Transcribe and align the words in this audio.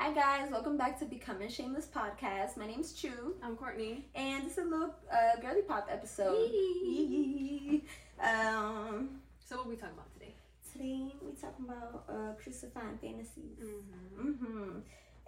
Hi 0.00 0.12
guys, 0.14 0.50
welcome 0.50 0.78
back 0.78 0.98
to 1.00 1.04
Becoming 1.04 1.50
Shameless 1.50 1.86
podcast. 1.94 2.56
My 2.56 2.66
name's 2.66 2.94
Chu, 2.94 3.34
I'm 3.42 3.54
Courtney. 3.54 4.06
and 4.14 4.44
this 4.46 4.52
is 4.52 4.64
a 4.64 4.68
little 4.68 4.94
uh, 5.12 5.38
girly 5.42 5.60
pop 5.60 5.88
episode. 5.92 6.48
Yee. 6.50 7.84
um, 8.18 9.20
So 9.46 9.58
what 9.58 9.68
we 9.68 9.76
talking 9.76 9.92
about 9.94 10.10
today? 10.14 10.34
today 10.72 11.12
we 11.22 11.32
talking 11.32 11.66
about 11.66 12.04
uh, 12.08 12.32
crucifying 12.42 12.96
fantasies. 12.98 13.58
Mm-hmm. 13.62 14.30
hmm 14.32 14.78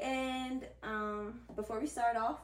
And 0.00 0.64
um, 0.82 1.40
before 1.54 1.78
we 1.78 1.86
start 1.86 2.16
off, 2.16 2.38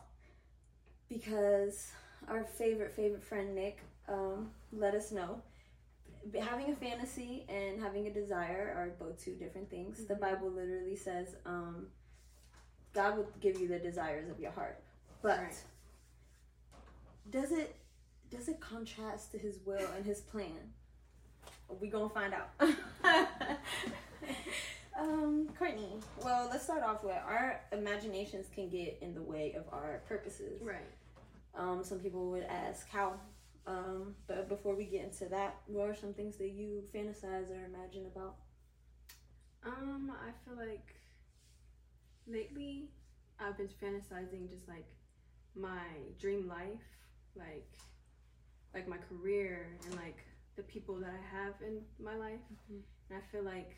because 1.09 1.91
our 2.29 2.45
favorite 2.45 2.93
favorite 2.93 3.25
friend 3.25 3.55
Nick 3.55 3.79
um, 4.07 4.51
let 4.71 4.95
us 4.95 5.13
know, 5.13 5.41
having 6.43 6.71
a 6.71 6.77
fantasy 6.77 7.47
and 7.49 7.81
having 7.83 8.07
a 8.07 8.11
desire 8.13 8.75
are 8.77 8.91
both 9.03 9.19
two 9.25 9.33
different 9.35 9.71
things. 9.71 10.05
The 10.07 10.15
Mhm. 10.15 10.21
Bible 10.21 10.51
literally 10.51 10.97
says 10.97 11.35
um, 11.47 11.87
God 12.99 13.17
will 13.17 13.29
give 13.41 13.61
you 13.61 13.69
the 13.69 13.79
desires 13.79 14.29
of 14.29 14.41
your 14.41 14.51
heart, 14.51 14.83
but 15.23 15.39
Right. 15.39 15.65
does 17.31 17.53
it 17.53 17.77
does 18.29 18.49
it 18.49 18.59
contrast 18.59 19.31
to 19.31 19.39
His 19.39 19.61
will 19.65 19.89
and 19.93 20.05
His 20.05 20.21
plan? 20.21 20.75
We 21.81 21.87
gonna 21.87 22.09
find 22.09 22.35
out. 22.35 22.51
um, 24.99 25.49
Courtney. 25.57 26.01
Well, 26.25 26.49
let's 26.51 26.65
start 26.65 26.83
off 26.83 27.05
with 27.05 27.15
our 27.15 27.61
imaginations 27.71 28.49
can 28.53 28.69
get 28.69 28.99
in 29.01 29.15
the 29.15 29.23
way 29.23 29.53
of 29.53 29.73
our 29.73 30.03
purposes. 30.09 30.61
Right. 30.61 30.91
Um, 31.55 31.85
some 31.85 32.01
people 32.01 32.31
would 32.31 32.45
ask 32.45 32.89
how. 32.89 33.15
Um, 33.65 34.17
but 34.27 34.49
before 34.49 34.75
we 34.75 34.87
get 34.87 35.05
into 35.05 35.27
that, 35.27 35.55
what 35.67 35.89
are 35.89 35.95
some 35.95 36.15
things 36.15 36.37
that 36.39 36.51
you 36.51 36.83
fantasize 36.93 37.49
or 37.51 37.65
imagine 37.65 38.07
about? 38.07 38.35
Um, 39.65 40.11
I 40.11 40.33
feel 40.45 40.59
like 40.59 40.98
lately 42.29 42.89
I've 43.41 43.57
been 43.57 43.69
fantasizing 43.83 44.51
just 44.51 44.69
like 44.69 44.87
my 45.55 45.87
dream 46.21 46.49
life, 46.49 46.87
like 47.37 47.67
like 48.75 48.87
my 48.89 48.99
career 49.09 49.67
and 49.87 49.95
like 49.97 50.19
the 50.57 50.63
people 50.65 50.97
that 50.97 51.11
I 51.11 51.37
have 51.37 51.55
in 51.67 51.81
my 51.99 52.15
life. 52.17 52.41
Mhm. 52.71 52.81
And 53.11 53.19
I 53.19 53.21
feel 53.33 53.43
like 53.43 53.77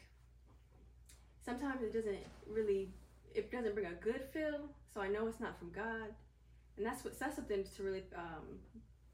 sometimes 1.44 1.82
it 1.82 1.92
doesn't 1.92 2.24
really 2.46 2.92
it 3.34 3.50
doesn't 3.50 3.74
bring 3.74 3.86
a 3.86 3.94
good 3.94 4.24
feel, 4.32 4.68
so 4.92 5.00
I 5.00 5.08
know 5.08 5.26
it's 5.28 5.40
not 5.40 5.58
from 5.58 5.70
God. 5.70 6.14
And 6.76 6.86
that's 6.86 7.04
what 7.04 7.18
that's 7.18 7.36
something 7.36 7.64
to 7.76 7.82
really 7.82 8.02
um, 8.16 8.58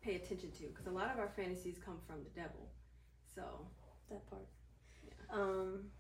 pay 0.01 0.15
attention 0.17 0.51
to 0.53 0.67
because 0.69 0.87
a 0.87 0.91
lot 0.91 1.11
of 1.13 1.19
our 1.19 1.29
fantasies 1.37 1.77
come 1.85 1.99
from 2.07 2.23
the 2.25 2.31
devil. 2.41 2.69
So 3.35 3.43
That 4.09 4.29
part. 4.31 4.47
Yeah. 5.05 5.35
Um, 5.37 5.91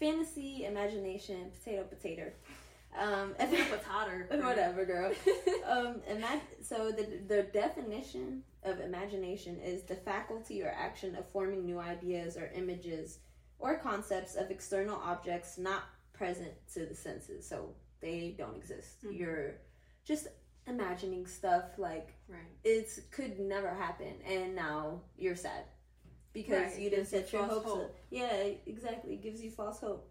fantasy, 0.00 0.64
imagination, 0.64 1.50
potato, 1.56 1.84
potato. 1.94 2.32
Um, 2.98 3.36
I 3.38 3.46
think 3.46 3.68
it's 3.72 3.84
hotter. 3.86 4.26
whatever, 4.30 4.84
girl. 4.84 5.12
um, 5.68 6.00
imag- 6.10 6.64
so 6.64 6.90
the 6.90 7.06
the 7.28 7.42
definition 7.44 8.42
of 8.64 8.80
imagination 8.80 9.60
is 9.60 9.84
the 9.84 9.94
faculty 9.94 10.62
or 10.64 10.68
action 10.76 11.14
of 11.14 11.24
forming 11.30 11.64
new 11.64 11.78
ideas 11.78 12.36
or 12.36 12.50
images 12.54 13.20
or 13.60 13.78
concepts 13.78 14.34
of 14.34 14.50
external 14.50 14.96
objects 15.04 15.56
not 15.56 15.84
present 16.12 16.50
to 16.74 16.84
the 16.86 16.94
senses. 16.94 17.46
So 17.48 17.74
they 18.00 18.34
don't 18.36 18.56
exist. 18.56 19.04
Mhm. 19.04 19.18
You're 19.18 19.54
just 20.04 20.26
imagining 20.66 21.26
stuff 21.26 21.78
like 21.78 22.08
Right. 22.28 22.40
it's 22.64 22.98
could 23.12 23.38
never 23.38 23.68
happen, 23.72 24.14
and 24.26 24.54
now 24.56 25.02
you're 25.16 25.36
sad 25.36 25.62
because 26.32 26.72
Right, 26.72 26.78
you 26.80 26.90
didn't 26.90 27.06
set 27.06 27.32
your 27.32 27.44
hopes. 27.44 27.64
hope. 27.66 27.84
Up. 27.84 27.94
Yeah, 28.10 28.32
exactly. 28.66 29.14
It 29.14 29.22
gives 29.22 29.42
you 29.42 29.50
false 29.50 29.80
hope. 29.80 30.08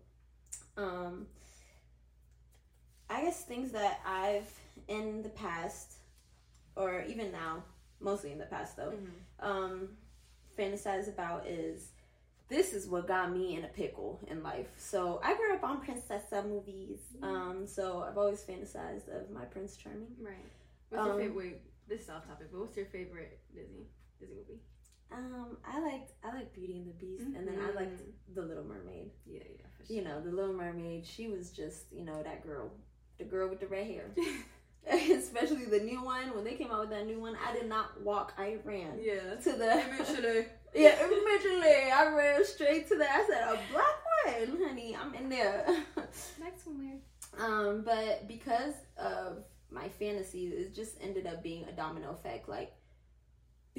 Um, 0.78 1.28
I 3.10 3.22
guess 3.24 3.44
things 3.44 3.72
that 3.72 4.00
I've 4.06 4.52
in 4.88 5.22
the 5.24 5.30
past, 5.30 5.94
or 6.76 7.04
even 7.08 7.32
now, 7.32 7.64
mostly 8.00 8.32
in 8.32 8.38
the 8.38 8.46
past 8.46 8.76
though, 8.78 8.92
Mhm. 8.92 9.12
um, 9.40 9.98
fantasize 10.58 11.08
about 11.08 11.48
is 11.48 11.92
this 12.50 12.74
is 12.74 12.88
what 12.88 13.08
got 13.08 13.32
me 13.32 13.56
in 13.56 13.64
a 13.64 13.68
pickle 13.68 14.20
in 14.28 14.42
life. 14.44 14.74
So 14.80 15.20
I 15.24 15.36
grew 15.36 15.54
up 15.54 15.64
on 15.64 15.86
princessa 15.86 16.44
movies. 16.48 17.00
Um, 17.22 17.68
so 17.68 18.02
I've 18.04 18.18
always 18.18 18.44
fantasized 18.44 19.08
of 19.10 19.30
my 19.30 19.46
Prince 19.46 19.78
Charming. 19.78 20.16
Right. 20.20 20.36
What's 20.90 21.02
Um, 21.02 21.08
your 21.10 21.18
favorite? 21.20 21.36
Wait, 21.38 21.62
this 21.88 22.02
is 22.02 22.10
off 22.10 22.26
topic, 22.28 22.48
but 22.52 22.60
what's 22.62 22.76
your 22.76 22.88
favorite 22.88 23.40
Disney 23.54 23.88
Disney 24.20 24.36
movie? 24.38 24.62
Um, 25.12 25.58
I 25.66 25.80
liked 25.80 26.12
I 26.24 26.34
liked 26.36 26.54
Beauty 26.54 26.78
and 26.78 26.88
the 26.88 26.94
Beast, 26.94 27.24
and 27.24 27.48
then 27.48 27.60
I 27.62 27.72
liked 27.74 28.02
The 28.36 28.42
Little 28.42 28.64
Mermaid. 28.64 29.10
Yeah, 29.26 29.40
yeah, 29.44 29.66
for 29.78 29.86
sure. 29.86 29.96
You 29.96 30.04
know, 30.04 30.22
The 30.22 30.32
Little 30.32 30.54
Mermaid. 30.54 31.06
She 31.06 31.28
was 31.28 31.52
just 31.52 31.92
you 31.92 32.06
know 32.06 32.22
that 32.22 32.46
girl, 32.46 32.72
the 33.18 33.24
girl 33.24 33.50
with 33.50 33.60
the 33.60 33.68
red 33.68 33.88
hair. 33.88 34.12
Especially 35.12 35.66
the 35.66 35.80
new 35.80 36.04
one 36.04 36.34
when 36.34 36.44
they 36.44 36.56
came 36.56 36.72
out 36.72 36.82
with 36.82 36.90
that 36.92 37.06
new 37.06 37.20
one. 37.20 37.36
I 37.46 37.54
did 37.54 37.68
not 37.68 38.02
walk. 38.02 38.34
I 38.38 38.58
ran 38.64 39.00
yeah. 39.02 39.36
to 39.36 39.52
the 39.54 39.80
Eventually. 39.80 40.46
yeah. 40.76 40.96
Eventually, 41.00 41.92
I 41.92 42.14
ran 42.16 42.46
straight 42.46 42.88
to 42.90 42.98
that. 42.98 43.10
I 43.10 43.28
said 43.28 43.44
a 43.44 43.60
black 43.72 44.48
one, 44.50 44.64
honey. 44.64 44.98
I'm 45.00 45.14
in 45.14 45.30
there. 45.30 45.66
Next 46.40 46.66
one, 46.66 46.80
weird. 46.80 47.00
Um, 47.38 47.84
but 47.84 48.28
because 48.28 48.74
of 48.98 49.44
my 49.70 49.90
fantasies, 49.90 50.54
it 50.54 50.74
just 50.74 50.96
ended 51.02 51.28
up 51.28 51.44
being 51.44 51.66
a 51.66 51.72
domino 51.72 52.12
effect. 52.12 52.50
Like, 52.50 52.74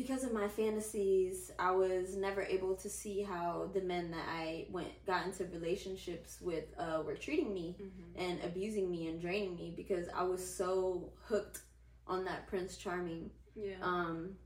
because 0.03 0.25
of 0.25 0.33
my 0.33 0.49
fantasies, 0.49 1.51
I 1.59 1.73
was 1.73 2.17
never 2.17 2.43
able 2.43 2.75
to 2.77 2.89
see 2.89 3.23
how 3.23 3.69
the 3.75 3.81
men 3.83 4.11
that 4.13 4.27
I 4.29 4.67
went 4.71 4.89
got 5.07 5.27
into 5.27 5.45
relationships 5.47 6.39
with 6.41 6.65
uh, 6.79 7.03
were 7.05 7.17
treating 7.17 7.53
me 7.53 7.77
Mm-hmm. 7.81 8.21
and 8.25 8.45
abusing 8.45 8.91
me 8.91 9.09
and 9.09 9.21
draining 9.21 9.57
me 9.57 9.73
because 9.77 10.07
I 10.15 10.23
was 10.23 10.43
so 10.61 11.11
hooked 11.29 11.59
on 12.07 12.25
that 12.25 12.47
Prince 12.47 12.77
Charming. 12.77 13.31
Yeah. 13.55 13.75
Um, 13.83 14.37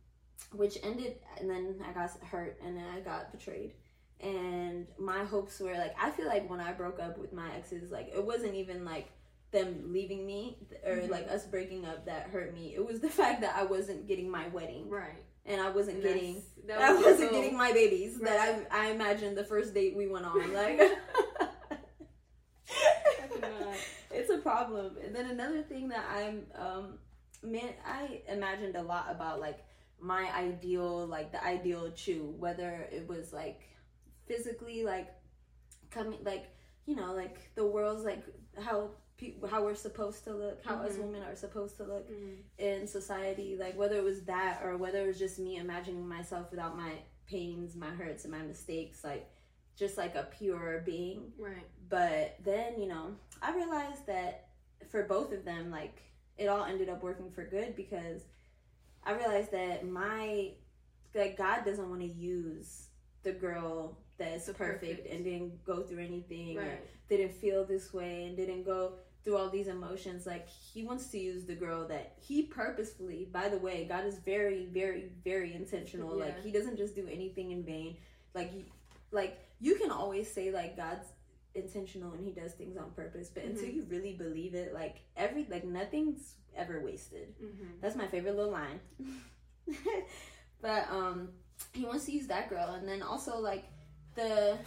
which 0.53 0.79
ended, 0.83 1.17
and 1.41 1.49
then 1.51 1.77
I 1.89 1.93
got 1.93 2.11
hurt, 2.31 2.59
and 2.65 2.77
then 2.77 2.85
I 2.97 3.01
got 3.01 3.33
betrayed. 3.33 3.73
And 4.21 4.87
my 4.99 5.25
hopes 5.25 5.59
were 5.61 5.73
like, 5.75 5.95
I 6.01 6.11
feel 6.11 6.27
like 6.27 6.49
when 6.49 6.61
I 6.61 6.73
broke 6.73 7.01
up 7.01 7.19
with 7.19 7.33
my 7.33 7.49
exes, 7.57 7.91
like 7.91 8.09
it 8.15 8.25
wasn't 8.25 8.55
even 8.55 8.85
like 8.85 9.09
them 9.51 9.93
leaving 9.93 10.27
me 10.27 10.59
or 10.85 10.97
Mhm. 10.97 11.11
like 11.11 11.29
us 11.31 11.45
breaking 11.47 11.85
up 11.87 12.07
that 12.07 12.29
hurt 12.29 12.53
me. 12.55 12.75
It 12.75 12.85
was 12.85 13.01
the 13.01 13.09
fact 13.21 13.41
that 13.43 13.55
I 13.57 13.65
wasn't 13.65 14.07
getting 14.09 14.29
my 14.31 14.49
wedding 14.49 14.89
right. 14.89 15.23
And 15.47 15.61
I 15.61 15.71
wasn't 15.71 15.97
And 15.97 16.03
getting, 16.05 16.43
I 16.73 16.93
was 16.93 17.01
your 17.01 17.11
wasn't 17.13 17.31
goal. 17.33 17.41
getting 17.43 17.57
my 17.59 17.73
babies 17.73 18.17
Right. 18.21 18.31
that 18.31 18.67
I 18.73 18.87
I 18.87 18.91
imagined 18.93 19.37
the 19.37 19.45
first 19.45 19.75
date 19.75 19.95
we 19.97 20.07
went 20.07 20.25
on. 20.25 20.53
Like, 20.55 20.81
it's 24.11 24.31
a 24.31 24.39
problem. 24.39 24.97
And 25.05 25.15
then 25.15 25.27
another 25.31 25.63
thing 25.63 25.89
that 25.89 26.05
I'm 26.11 26.47
um 26.55 26.99
man 27.43 27.75
I 27.87 28.23
imagined 28.29 28.77
a 28.77 28.83
lot 28.83 29.07
about 29.11 29.41
like 29.41 29.65
my 30.01 30.31
ideal 30.35 31.07
like 31.07 31.33
the 31.33 31.43
ideal 31.45 31.91
Chu 31.93 32.35
whether 32.39 32.89
it 32.91 33.07
was 33.09 33.33
like 33.33 33.61
physically 34.27 34.83
like 34.85 35.09
coming 35.91 36.19
like 36.25 36.47
you 36.87 36.97
know 36.97 37.13
like 37.15 37.51
the 37.55 37.65
world's 37.67 38.05
like 38.05 38.23
how 38.63 38.91
how 39.51 39.63
we're 39.65 39.75
supposed 39.75 40.25
to 40.25 40.33
look 40.33 40.63
how 40.65 40.77
us 40.77 40.95
Mhm. 40.97 41.03
women 41.05 41.23
are 41.23 41.37
supposed 41.37 41.77
to 41.79 41.85
look 41.85 42.09
Mhm. 42.09 42.37
in 42.59 42.87
society 42.87 43.57
like 43.57 43.77
whether 43.77 43.97
it 43.97 44.05
was 44.05 44.25
that 44.25 44.63
or 44.65 44.77
whether 44.77 45.03
it 45.05 45.07
was 45.07 45.19
just 45.19 45.39
me 45.39 45.57
imagining 45.57 46.07
myself 46.07 46.51
without 46.51 46.77
my 46.77 46.93
pains 47.27 47.75
my 47.77 47.91
hurts 47.91 48.25
and 48.25 48.33
my 48.33 48.43
mistakes 48.43 49.03
like 49.05 49.27
just 49.77 49.97
like 49.99 50.15
a 50.15 50.25
pure 50.39 50.83
being 50.85 51.33
Right. 51.39 51.67
but 51.89 52.37
then, 52.45 52.79
you 52.81 52.87
know, 52.87 53.17
I 53.43 53.55
realized 53.55 54.07
that 54.07 54.49
for 54.89 55.03
both 55.05 55.33
of 55.33 55.45
them, 55.45 55.71
like, 55.71 56.01
it 56.39 56.47
all 56.47 56.65
ended 56.65 56.89
up 56.89 57.03
working 57.03 57.31
for 57.33 57.45
good 57.45 57.75
because 57.75 58.23
I 59.03 59.15
realized 59.15 59.51
that 59.51 59.85
my, 59.87 60.55
that 61.13 61.37
God 61.37 61.65
doesn't 61.65 61.89
want 61.91 62.03
to 62.03 62.07
use 62.07 62.89
the 63.25 63.33
girl 63.33 63.99
that's 64.17 64.47
perfect, 64.47 64.59
perfect. 64.59 65.07
and 65.09 65.25
didn't 65.25 65.65
go 65.65 65.83
through 65.83 66.05
anything, 66.05 66.57
or 66.59 66.63
Right. 66.63 67.09
didn't 67.09 67.33
feel 67.33 67.65
this 67.65 67.93
way, 67.93 68.27
and 68.27 68.37
didn't 68.37 68.63
go 68.65 68.99
through 69.25 69.37
all 69.39 69.49
these 69.49 69.69
emotions. 69.69 70.27
Like, 70.27 70.49
He 70.49 70.83
wants 70.83 71.07
to 71.09 71.19
use 71.19 71.45
the 71.45 71.55
girl 71.55 71.87
that 71.89 72.13
He 72.21 72.43
purposefully, 72.43 73.27
by 73.33 73.49
the 73.49 73.59
way, 73.59 73.87
God 73.89 74.05
is 74.05 74.19
very, 74.19 74.67
very, 74.67 75.11
very 75.25 75.55
intentional. 75.55 76.15
Like, 76.17 76.43
He 76.43 76.51
doesn't 76.53 76.77
just 76.77 76.95
do 76.95 77.09
anything 77.11 77.51
in 77.51 77.63
vain. 77.65 77.97
Like, 78.35 78.51
he- 78.53 78.67
like 79.11 79.39
you 79.61 79.77
can 79.77 79.91
always 79.93 80.29
say 80.33 80.51
like 80.51 80.77
God's 80.77 81.07
intentional 81.55 82.13
and 82.15 82.25
he 82.27 82.33
does 82.33 82.51
things 82.55 82.77
on 82.77 82.91
purpose 82.97 83.29
but 83.33 83.45
until 83.45 83.67
Mhm. 83.69 83.75
you 83.77 83.83
really 83.89 84.13
believe 84.15 84.57
it 84.57 84.75
like 84.75 84.97
every 85.17 85.47
like 85.49 85.63
nothing's 85.65 86.35
ever 86.57 86.81
wasted 86.81 87.33
Mm-hmm. 87.41 87.79
that's 87.81 87.95
my 87.95 88.09
favorite 88.09 88.35
little 88.35 88.51
line 88.51 88.81
but 90.61 90.91
um 90.91 91.29
he 91.73 91.85
wants 91.85 92.07
to 92.07 92.13
use 92.13 92.27
that 92.27 92.49
girl 92.51 92.71
and 92.75 92.89
then 92.89 93.03
also 93.03 93.39
like 93.39 93.65
the 94.17 94.59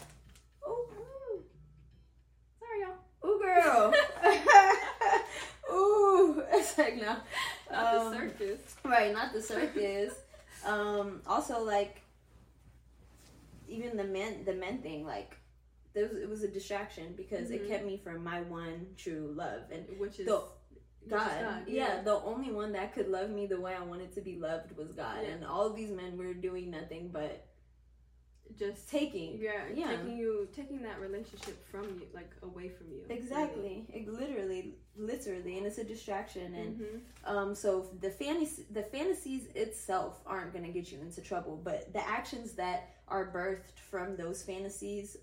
oh 0.66 0.90
ooh, 0.98 1.44
Sorry, 2.60 2.82
y'all. 2.82 3.30
ooh 3.30 3.38
girl 3.64 3.94
ooh 5.74 6.44
it's 6.52 6.78
like 6.78 6.96
no 6.98 7.16
Not 7.72 7.96
Um, 7.96 8.12
the 8.12 8.18
circus. 8.18 8.76
right 8.84 9.14
not 9.14 9.34
the 9.34 9.42
circus 9.42 10.14
um 10.66 11.22
also 11.28 11.64
like 11.64 12.02
even 13.68 13.98
the 13.98 14.04
men 14.04 14.44
the 14.46 14.54
men 14.54 14.80
thing 14.82 15.06
like 15.06 15.38
there 15.94 16.08
was, 16.08 16.18
it 16.18 16.30
was 16.30 16.44
a 16.44 16.48
distraction 16.48 17.14
because 17.18 17.50
it 17.52 17.64
Mhm. 17.64 17.68
kept 17.70 17.86
me 17.86 17.98
from 17.98 18.24
my 18.24 18.42
one 18.42 18.88
true 18.98 19.34
love 19.36 19.62
and 19.72 19.86
which 20.00 20.20
is 20.20 20.26
The- 20.28 20.44
which 21.04 21.14
is 21.14 21.20
God. 21.42 21.64
yeah. 21.68 22.02
the 22.02 22.16
only 22.16 22.52
one 22.52 22.74
that 22.74 22.94
could 22.94 23.08
love 23.08 23.30
me 23.30 23.46
the 23.48 23.60
way 23.60 23.74
I 23.74 23.82
wanted 23.82 24.14
to 24.16 24.22
be 24.22 24.36
loved 24.36 24.76
was 24.78 24.92
God, 24.92 25.20
Yeah. 25.24 25.30
and 25.30 25.46
all 25.46 25.70
these 25.72 25.90
men 25.90 26.18
were 26.18 26.34
doing 26.34 26.70
nothing 26.70 27.10
but 27.10 27.46
just 28.56 28.90
taking. 28.90 29.38
yeah, 29.40 29.66
Yeah. 29.74 29.88
taking 29.98 30.18
you 30.18 30.48
taking 30.56 30.82
that 30.84 31.00
relationship 31.00 31.64
from 31.70 31.84
you, 31.86 32.08
like 32.14 32.32
away 32.44 32.70
from 32.70 32.92
you. 32.92 33.04
Exactly, 33.10 33.86
it 33.94 34.08
literally, 34.08 34.76
literally, 34.96 35.58
and 35.58 35.66
it's 35.68 35.78
a 35.78 35.84
distraction. 35.84 36.54
And 36.54 36.78
hmm 36.78 36.98
um, 37.26 37.56
so 37.56 37.90
the 38.02 38.10
fantasy, 38.10 38.66
the 38.72 38.84
fantasies 38.84 39.48
itself 39.56 40.22
aren't 40.26 40.54
going 40.54 40.66
to 40.66 40.72
get 40.72 40.92
you 40.92 41.00
into 41.02 41.22
trouble, 41.22 41.60
but 41.62 41.92
the 41.94 42.08
actions 42.08 42.54
that 42.54 42.90
are 43.08 43.32
birthed 43.32 43.80
from 43.90 44.16
those 44.16 44.44
fantasies 44.44 45.18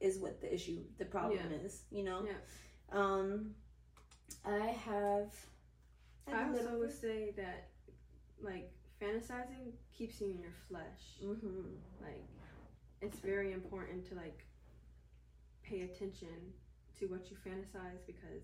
is 0.00 0.18
what 0.18 0.40
the 0.40 0.52
issue, 0.52 0.80
the 0.98 1.04
problem 1.04 1.40
Yeah. 1.50 1.64
is. 1.66 1.82
You 1.90 2.04
know. 2.04 2.24
Yeah. 2.26 2.32
Um, 2.92 3.54
I 4.44 4.66
have. 4.66 5.32
I 6.26 6.32
a 6.42 6.48
also 6.48 6.78
would 6.78 6.92
say 6.92 7.32
that 7.36 7.68
like 8.42 8.70
fantasizing 9.00 9.72
keeps 9.96 10.20
you 10.20 10.28
in 10.30 10.38
your 10.40 10.52
flesh. 10.68 11.20
Mhm. 11.22 11.76
Like 12.00 12.24
it's 13.04 13.18
very 13.20 13.52
important 13.52 14.06
to 14.08 14.14
like 14.14 14.44
pay 15.62 15.82
attention 15.82 16.28
to 16.98 17.06
what 17.06 17.30
you 17.30 17.36
fantasize 17.46 18.04
because 18.06 18.42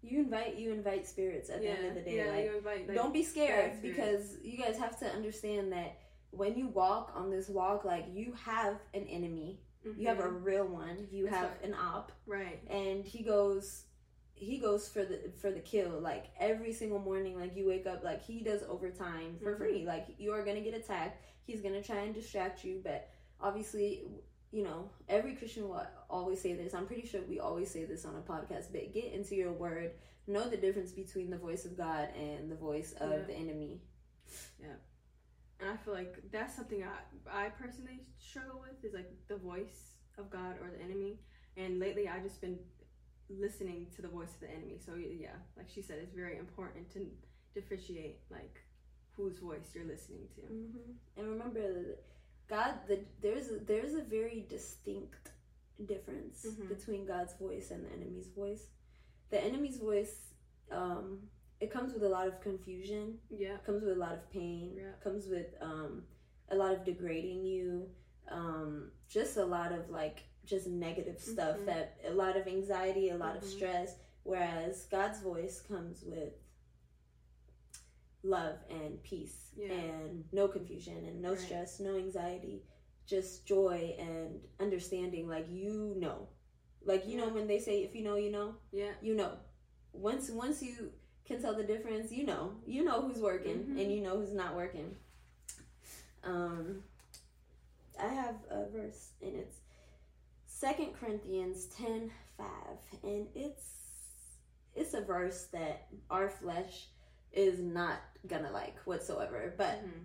You 0.00 0.20
invite 0.20 0.56
you 0.56 0.70
invite 0.72 1.06
spirits 1.06 1.50
at 1.50 1.60
the 1.60 1.66
yeah, 1.66 1.72
end 1.74 1.86
of 1.88 1.94
the 1.96 2.00
day. 2.02 2.16
yeah, 2.18 2.30
like, 2.30 2.44
you 2.44 2.56
invite 2.56 2.86
like, 2.88 2.96
don't 2.96 3.12
be 3.12 3.24
scared 3.24 3.82
because 3.82 4.36
you 4.44 4.56
guys 4.56 4.78
have 4.78 4.98
to 5.00 5.06
understand 5.06 5.72
that 5.72 5.98
when 6.30 6.56
you 6.56 6.68
walk 6.68 7.12
on 7.16 7.30
this 7.30 7.48
walk, 7.48 7.84
like 7.84 8.04
you 8.12 8.32
have 8.44 8.76
an 8.94 9.04
enemy. 9.08 9.60
You 9.96 10.06
have 10.08 10.18
a 10.20 10.24
Mhm. 10.24 10.44
real 10.44 10.66
one. 10.66 11.08
You 11.10 11.24
That's 11.24 11.36
have 11.36 11.50
right. 11.50 11.64
an 11.64 11.74
op, 11.74 12.12
right. 12.26 12.60
and 12.68 13.04
he 13.04 13.22
goes, 13.22 13.84
he 14.38 14.58
goes 14.58 14.88
for 14.88 15.04
the 15.04 15.30
for 15.40 15.50
the 15.50 15.60
kill. 15.60 16.00
Like 16.00 16.26
every 16.38 16.72
single 16.72 16.98
morning, 16.98 17.38
like 17.38 17.56
you 17.56 17.66
wake 17.66 17.86
up, 17.86 18.02
like 18.04 18.22
he 18.24 18.40
does 18.40 18.62
overtime 18.68 19.36
for 19.42 19.54
Mhm. 19.54 19.58
free. 19.58 19.84
Like 19.86 20.06
you 20.18 20.32
are 20.32 20.44
gonna 20.44 20.60
get 20.60 20.74
attacked. 20.74 21.22
He's 21.44 21.60
gonna 21.60 21.82
try 21.82 21.98
and 22.00 22.14
distract 22.14 22.64
you, 22.64 22.80
but 22.82 23.08
obviously, 23.40 24.06
you 24.50 24.62
know, 24.62 24.90
every 25.08 25.34
Christian 25.34 25.68
will 25.68 25.86
always 26.08 26.40
say 26.40 26.54
this. 26.54 26.74
I'm 26.74 26.86
pretty 26.86 27.06
sure 27.06 27.20
we 27.22 27.40
always 27.40 27.70
say 27.70 27.84
this 27.84 28.04
on 28.04 28.16
a 28.16 28.20
podcast. 28.22 28.72
But 28.72 28.92
get 28.92 29.12
into 29.12 29.34
your 29.34 29.52
word. 29.52 29.92
Know 30.26 30.48
the 30.48 30.56
difference 30.58 30.92
between 30.92 31.30
the 31.30 31.38
voice 31.38 31.64
of 31.64 31.76
God 31.76 32.10
and 32.14 32.50
the 32.50 32.56
voice 32.56 32.92
of 32.94 33.10
Yeah. 33.10 33.18
the 33.22 33.34
enemy. 33.34 33.80
Yeah. 34.60 34.76
And 35.60 35.70
I 35.70 35.76
feel 35.76 35.94
like 35.94 36.30
that's 36.30 36.54
something 36.54 36.84
I 36.84 36.98
I 37.46 37.48
personally 37.50 38.06
struggle 38.18 38.60
with 38.60 38.84
is 38.84 38.94
like 38.94 39.10
the 39.26 39.36
voice 39.36 39.94
of 40.18 40.30
God 40.30 40.56
or 40.62 40.70
the 40.70 40.80
enemy. 40.82 41.18
And 41.56 41.78
lately 41.80 42.08
I 42.08 42.20
just 42.20 42.40
been 42.40 42.58
listening 43.30 43.86
to 43.96 44.02
the 44.02 44.08
voice 44.08 44.32
of 44.34 44.40
the 44.40 44.50
enemy. 44.50 44.78
So 44.84 44.94
yeah, 44.94 45.36
like 45.56 45.68
she 45.68 45.82
said, 45.82 45.98
it's 46.02 46.14
very 46.14 46.38
important 46.38 46.90
to 46.94 47.06
differentiate 47.54 48.20
like 48.30 48.60
whose 49.16 49.38
voice 49.38 49.70
you're 49.74 49.84
listening 49.84 50.28
to. 50.36 50.40
hmm 50.42 50.92
And 51.16 51.28
remember, 51.28 51.96
God, 52.48 52.74
the 52.86 53.00
there's 53.20 53.48
a, 53.50 53.58
there's 53.58 53.94
a 53.94 54.02
very 54.02 54.46
distinct 54.48 55.32
difference 55.86 56.44
Mhm. 56.46 56.68
between 56.68 57.06
God's 57.06 57.34
voice 57.34 57.70
and 57.70 57.84
the 57.84 57.92
enemy's 57.92 58.28
voice. 58.28 58.64
The 59.30 59.42
enemy's 59.42 59.76
voice, 59.78 60.32
um, 60.70 61.28
it 61.60 61.70
comes 61.70 61.92
with 61.92 62.02
a 62.04 62.08
lot 62.08 62.26
of 62.28 62.40
confusion. 62.40 63.18
Yeah. 63.30 63.58
Comes 63.66 63.82
with 63.82 63.92
a 63.92 64.00
lot 64.00 64.12
of 64.12 64.30
pain. 64.30 64.74
Yeah. 64.76 64.92
Comes 65.02 65.26
with 65.26 65.48
um, 65.60 66.04
a 66.50 66.56
lot 66.56 66.72
of 66.72 66.84
degrading 66.84 67.44
you. 67.44 67.90
Um, 68.30 68.90
just 69.08 69.36
a 69.36 69.44
lot 69.44 69.72
of 69.72 69.90
like 69.90 70.22
just 70.48 70.66
negative 70.66 71.20
stuff. 71.20 71.58
Mhm. 71.58 71.66
That 71.66 71.98
a 72.04 72.12
lot 72.12 72.36
of 72.36 72.46
anxiety, 72.46 73.10
a 73.10 73.16
lot 73.16 73.36
of 73.36 73.42
Mhm. 73.42 73.46
stress. 73.56 73.96
Whereas 74.24 74.86
God's 74.86 75.20
voice 75.20 75.60
comes 75.60 76.02
with 76.02 76.34
love 78.22 78.58
and 78.68 79.02
peace 79.02 79.52
Yeah. 79.56 79.72
and 79.72 80.24
no 80.32 80.48
confusion 80.48 81.04
and 81.04 81.22
no 81.22 81.30
Right. 81.30 81.38
stress, 81.38 81.80
no 81.80 81.96
anxiety, 81.96 82.64
just 83.06 83.46
joy 83.46 83.94
and 83.98 84.42
understanding. 84.60 85.28
Like 85.28 85.48
you 85.48 85.94
know, 85.96 86.28
like 86.82 87.06
you 87.06 87.16
know 87.16 87.28
when 87.28 87.46
they 87.46 87.58
say 87.58 87.84
if 87.84 87.94
you 87.94 88.02
know, 88.02 88.16
you 88.16 88.30
know, 88.30 88.56
Yeah. 88.72 88.94
you 89.00 89.14
know. 89.14 89.38
Once 89.92 90.30
once 90.30 90.62
you 90.62 90.92
can 91.24 91.40
tell 91.40 91.54
the 91.54 91.64
difference, 91.64 92.12
you 92.12 92.24
know, 92.24 92.56
you 92.66 92.84
know 92.84 93.02
who's 93.02 93.18
working 93.20 93.58
Mhm. 93.64 93.80
and 93.80 93.92
you 93.92 94.00
know 94.02 94.18
who's 94.18 94.34
not 94.34 94.54
working. 94.56 94.96
Um, 96.22 96.84
I 97.98 98.08
have 98.08 98.36
a 98.50 98.66
verse 98.68 99.12
and 99.22 99.34
it's 99.36 99.60
Second 100.60 100.94
Corinthians 100.98 101.66
10 101.66 102.10
5, 102.36 102.46
and 103.04 103.26
it's 103.34 103.74
it's 104.74 104.92
a 104.94 105.00
verse 105.00 105.46
that 105.52 105.86
our 106.10 106.28
flesh 106.28 106.86
is 107.32 107.60
not 107.60 107.98
gonna 108.26 108.50
like 108.50 108.76
whatsoever. 108.84 109.54
But 109.56 109.84
Mhm. 109.84 110.04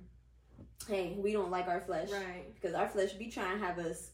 hey, 0.87 1.15
we 1.17 1.31
don't 1.31 1.49
like 1.49 1.67
our 1.67 1.81
flesh 1.81 2.11
Right. 2.11 2.53
because 2.53 2.75
our 2.75 2.87
flesh 2.87 3.13
be 3.13 3.29
trying 3.31 3.59
to 3.59 3.65
have 3.65 3.79
us 3.79 4.11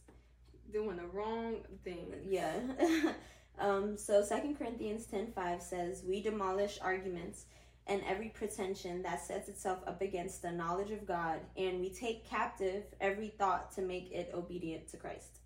Doing 0.71 0.95
the 0.97 1.07
wrong 1.07 1.65
thing. 1.83 2.13
yeah. 2.27 2.59
um, 3.57 3.97
so 3.97 4.23
Second 4.23 4.55
Corinthians 4.57 5.07
ten 5.07 5.33
five 5.33 5.61
says, 5.61 6.03
We 6.05 6.21
demolish 6.21 6.79
arguments 6.79 7.47
and 7.87 8.01
every 8.05 8.29
pretension 8.29 9.01
that 9.01 9.19
sets 9.25 9.49
itself 9.49 9.79
up 9.87 10.01
against 10.01 10.41
the 10.43 10.51
knowledge 10.51 10.91
of 10.91 11.05
God, 11.05 11.41
and 11.57 11.81
we 11.81 11.89
take 11.89 12.23
captive 12.23 12.85
every 13.01 13.29
thought 13.29 13.71
to 13.73 13.81
make 13.81 14.11
it 14.13 14.31
obedient 14.33 14.87
to 14.89 14.97
Christ. 14.97 15.38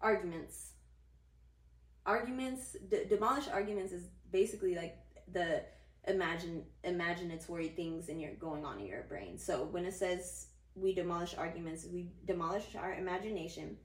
Arguments. 0.00 0.72
Arguments, 2.04 2.76
d- 2.90 3.04
demolish 3.08 3.48
arguments 3.48 3.92
is 3.92 4.04
basically 4.30 4.74
like 4.74 4.96
the 5.32 5.62
imagine 6.06 6.64
imaginatory 6.84 7.74
things 7.74 8.08
in 8.08 8.20
your 8.20 8.32
going 8.34 8.64
on 8.64 8.78
in 8.78 8.86
your 8.86 9.02
brain. 9.02 9.38
So 9.38 9.64
when 9.64 9.84
it 9.84 9.94
says 9.94 10.48
we 10.74 10.94
demolish 10.94 11.34
arguments, 11.36 11.86
we 11.92 12.10
demolish 12.26 12.76
our 12.76 12.94
imagination. 12.94 13.76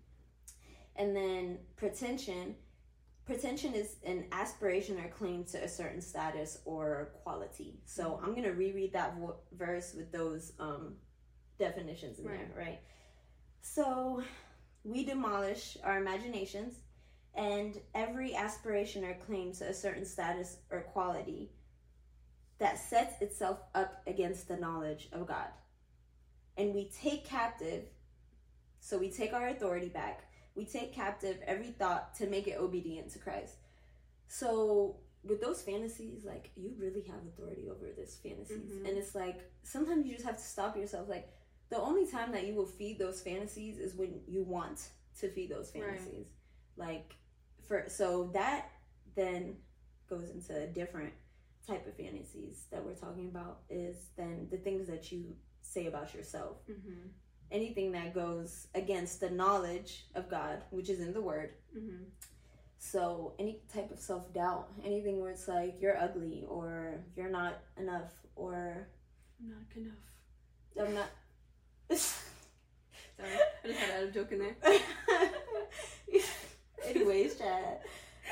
And 0.97 1.15
then 1.15 1.57
pretension, 1.77 2.55
pretension 3.25 3.73
is 3.73 3.95
an 4.05 4.25
aspiration 4.31 4.99
or 4.99 5.07
claim 5.07 5.45
to 5.45 5.63
a 5.63 5.67
certain 5.67 6.01
status 6.01 6.59
or 6.65 7.13
quality. 7.23 7.79
So 7.85 8.19
I'm 8.21 8.35
gonna 8.35 8.51
reread 8.51 8.93
that 8.93 9.17
vo- 9.17 9.39
verse 9.53 9.93
with 9.95 10.11
those 10.11 10.53
um, 10.59 10.95
definitions 11.57 12.19
in 12.19 12.25
there, 12.25 12.51
right? 12.55 12.79
So 13.61 14.21
we 14.83 15.05
demolish 15.05 15.77
our 15.83 15.99
imaginations 15.99 16.75
and 17.35 17.79
every 17.95 18.35
aspiration 18.35 19.05
or 19.05 19.13
claim 19.13 19.53
to 19.53 19.65
a 19.69 19.73
certain 19.73 20.05
status 20.05 20.57
or 20.69 20.81
quality 20.81 21.51
that 22.59 22.77
sets 22.77 23.21
itself 23.21 23.59
up 23.73 24.01
against 24.05 24.47
the 24.47 24.57
knowledge 24.57 25.09
of 25.11 25.27
God. 25.27 25.47
And 26.57 26.73
we 26.73 26.89
take 26.89 27.25
captive, 27.25 27.85
so 28.79 28.97
we 28.97 29.09
take 29.09 29.33
our 29.33 29.47
authority 29.47 29.89
back. 29.89 30.25
We 30.55 30.65
take 30.65 30.93
captive 30.93 31.37
every 31.45 31.71
thought 31.71 32.13
to 32.15 32.27
make 32.27 32.47
it 32.47 32.59
obedient 32.59 33.11
to 33.11 33.19
Christ. 33.19 33.55
So 34.27 34.97
with 35.23 35.39
those 35.39 35.61
fantasies, 35.61 36.25
like 36.25 36.51
you 36.55 36.73
really 36.77 37.01
have 37.01 37.25
authority 37.27 37.69
over 37.69 37.91
this 37.95 38.17
fantasies. 38.17 38.71
Mhm. 38.71 38.87
And 38.87 38.97
it's 38.97 39.15
like 39.15 39.39
sometimes 39.63 40.05
you 40.05 40.13
just 40.13 40.25
have 40.25 40.37
to 40.37 40.43
stop 40.43 40.75
yourself. 40.75 41.07
Like 41.07 41.29
the 41.71 41.79
only 41.79 42.05
time 42.05 42.31
that 42.33 42.45
you 42.45 42.53
will 42.53 42.65
feed 42.67 42.99
those 42.99 43.21
fantasies 43.21 43.79
is 43.79 43.95
when 43.95 44.19
you 44.27 44.43
want 44.43 44.89
to 45.19 45.29
feed 45.29 45.49
those 45.49 45.71
Right. 45.73 45.85
fantasies. 45.85 46.27
Like 46.75 47.15
for 47.67 47.85
so 47.87 48.27
that 48.33 48.69
then 49.15 49.57
goes 50.09 50.29
into 50.29 50.55
a 50.55 50.67
different 50.67 51.13
type 51.65 51.87
of 51.87 51.95
fantasies 51.95 52.65
that 52.71 52.83
we're 52.85 52.95
talking 52.95 53.29
about 53.29 53.61
is 53.69 54.09
then 54.17 54.47
the 54.51 54.57
things 54.57 54.87
that 54.87 55.11
you 55.11 55.35
say 55.61 55.87
about 55.87 56.13
yourself. 56.13 56.57
Mm-hmm. 56.69 57.07
Anything 57.51 57.91
that 57.93 58.13
goes 58.13 58.67
against 58.75 59.21
the 59.21 59.29
knowledge 59.29 60.05
of 60.15 60.29
God, 60.29 60.63
which 60.71 60.89
is 60.89 60.99
in 60.99 61.13
the 61.13 61.21
word. 61.21 61.53
Mm-hmm. 61.77 62.03
So 62.79 63.33
any 63.39 63.61
type 63.73 63.91
of 63.91 63.99
self 63.99 64.33
doubt, 64.33 64.67
anything 64.83 65.21
where 65.21 65.31
it's 65.31 65.47
like 65.47 65.75
you're 65.79 65.97
ugly 65.97 66.45
or 66.49 67.01
you're 67.15 67.29
not 67.29 67.59
enough 67.77 68.11
or 68.35 68.87
Not 69.39 69.63
enough. 69.77 69.93
I'm 70.79 70.93
not 70.95 71.09
Sorry, 73.17 73.29
I 73.63 73.67
just 73.67 73.79
had 73.79 74.03
a 74.03 74.11
joke 74.11 74.31
in 74.31 74.39
there. 74.39 74.55
Anyways, 76.87 77.37
Chad, 77.37 77.79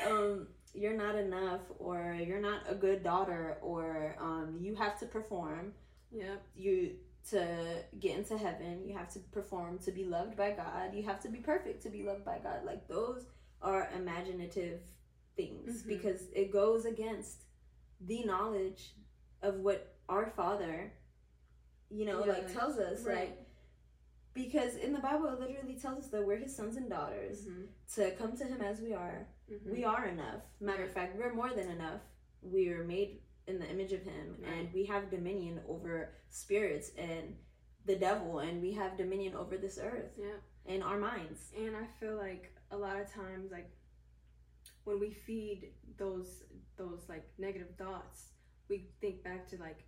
um, 0.08 0.48
you're 0.74 0.96
not 0.96 1.14
enough, 1.14 1.60
or 1.78 2.16
you're 2.26 2.40
not 2.40 2.62
a 2.68 2.74
good 2.74 3.02
daughter, 3.04 3.58
or 3.62 4.16
um, 4.20 4.56
you 4.60 4.74
have 4.74 4.98
to 5.00 5.06
perform. 5.06 5.72
Yep. 6.10 6.42
You 6.56 6.90
to 7.30 7.84
get 8.00 8.16
into 8.16 8.36
heaven, 8.36 8.82
you 8.86 8.96
have 8.96 9.12
to 9.12 9.18
perform 9.30 9.78
to 9.80 9.92
be 9.92 10.04
loved 10.04 10.36
by 10.36 10.50
God. 10.52 10.94
You 10.94 11.02
have 11.04 11.20
to 11.20 11.28
be 11.28 11.38
perfect 11.38 11.82
to 11.82 11.90
be 11.90 12.02
loved 12.02 12.24
by 12.24 12.38
God. 12.42 12.64
Like 12.64 12.88
those 12.88 13.26
are 13.62 13.90
imaginative 13.94 14.80
things 15.36 15.82
Mhm. 15.82 15.86
because 15.86 16.28
it 16.34 16.50
goes 16.50 16.86
against 16.86 17.44
the 18.00 18.24
knowledge 18.24 18.94
of 19.42 19.60
what 19.60 19.94
our 20.08 20.30
Father, 20.30 20.92
you 21.90 22.06
know, 22.06 22.24
Yeah, 22.24 22.32
like 22.32 22.52
tells 22.52 22.78
us. 22.78 23.04
Like 23.04 23.14
Right. 23.16 23.39
Because 24.34 24.76
in 24.76 24.92
the 24.92 24.98
Bible 25.00 25.26
it 25.28 25.40
literally 25.40 25.74
tells 25.78 26.04
us 26.04 26.10
that 26.10 26.24
we're 26.26 26.36
his 26.38 26.54
sons 26.54 26.76
and 26.76 26.88
daughters 26.88 27.46
Mhm. 27.46 27.68
to 27.94 28.10
come 28.12 28.36
to 28.36 28.44
him 28.44 28.60
as 28.60 28.80
we 28.80 28.92
are. 28.94 29.26
Mhm. 29.50 29.72
We 29.72 29.84
are 29.84 30.06
enough. 30.06 30.42
Matter 30.60 30.84
of 30.84 30.92
fact, 30.92 31.16
we're 31.16 31.32
more 31.34 31.50
than 31.52 31.68
enough. 31.68 32.00
We 32.42 32.68
are 32.70 32.84
made 32.84 33.22
in 33.46 33.58
the 33.58 33.68
image 33.68 33.92
of 33.92 34.02
him 34.02 34.42
and 34.44 34.72
we 34.72 34.84
have 34.86 35.10
dominion 35.10 35.60
over 35.66 36.14
spirits 36.28 36.90
and 36.96 37.36
the 37.86 37.96
devil 37.96 38.38
and 38.38 38.62
we 38.62 38.72
have 38.72 38.96
dominion 38.96 39.34
over 39.34 39.56
this 39.58 39.78
earth 39.78 40.12
Yeah. 40.16 40.38
and 40.66 40.82
our 40.84 40.98
minds. 40.98 41.52
And 41.56 41.76
I 41.76 41.86
feel 41.98 42.16
like 42.16 42.52
a 42.70 42.76
lot 42.78 43.00
of 43.00 43.10
times, 43.10 43.50
like 43.50 43.70
when 44.84 45.00
we 45.00 45.10
feed 45.12 45.74
those 45.96 46.44
those 46.76 47.08
like 47.08 47.28
negative 47.38 47.74
thoughts, 47.76 48.32
we 48.68 48.90
think 49.00 49.22
back 49.22 49.46
to 49.48 49.58
like, 49.58 49.84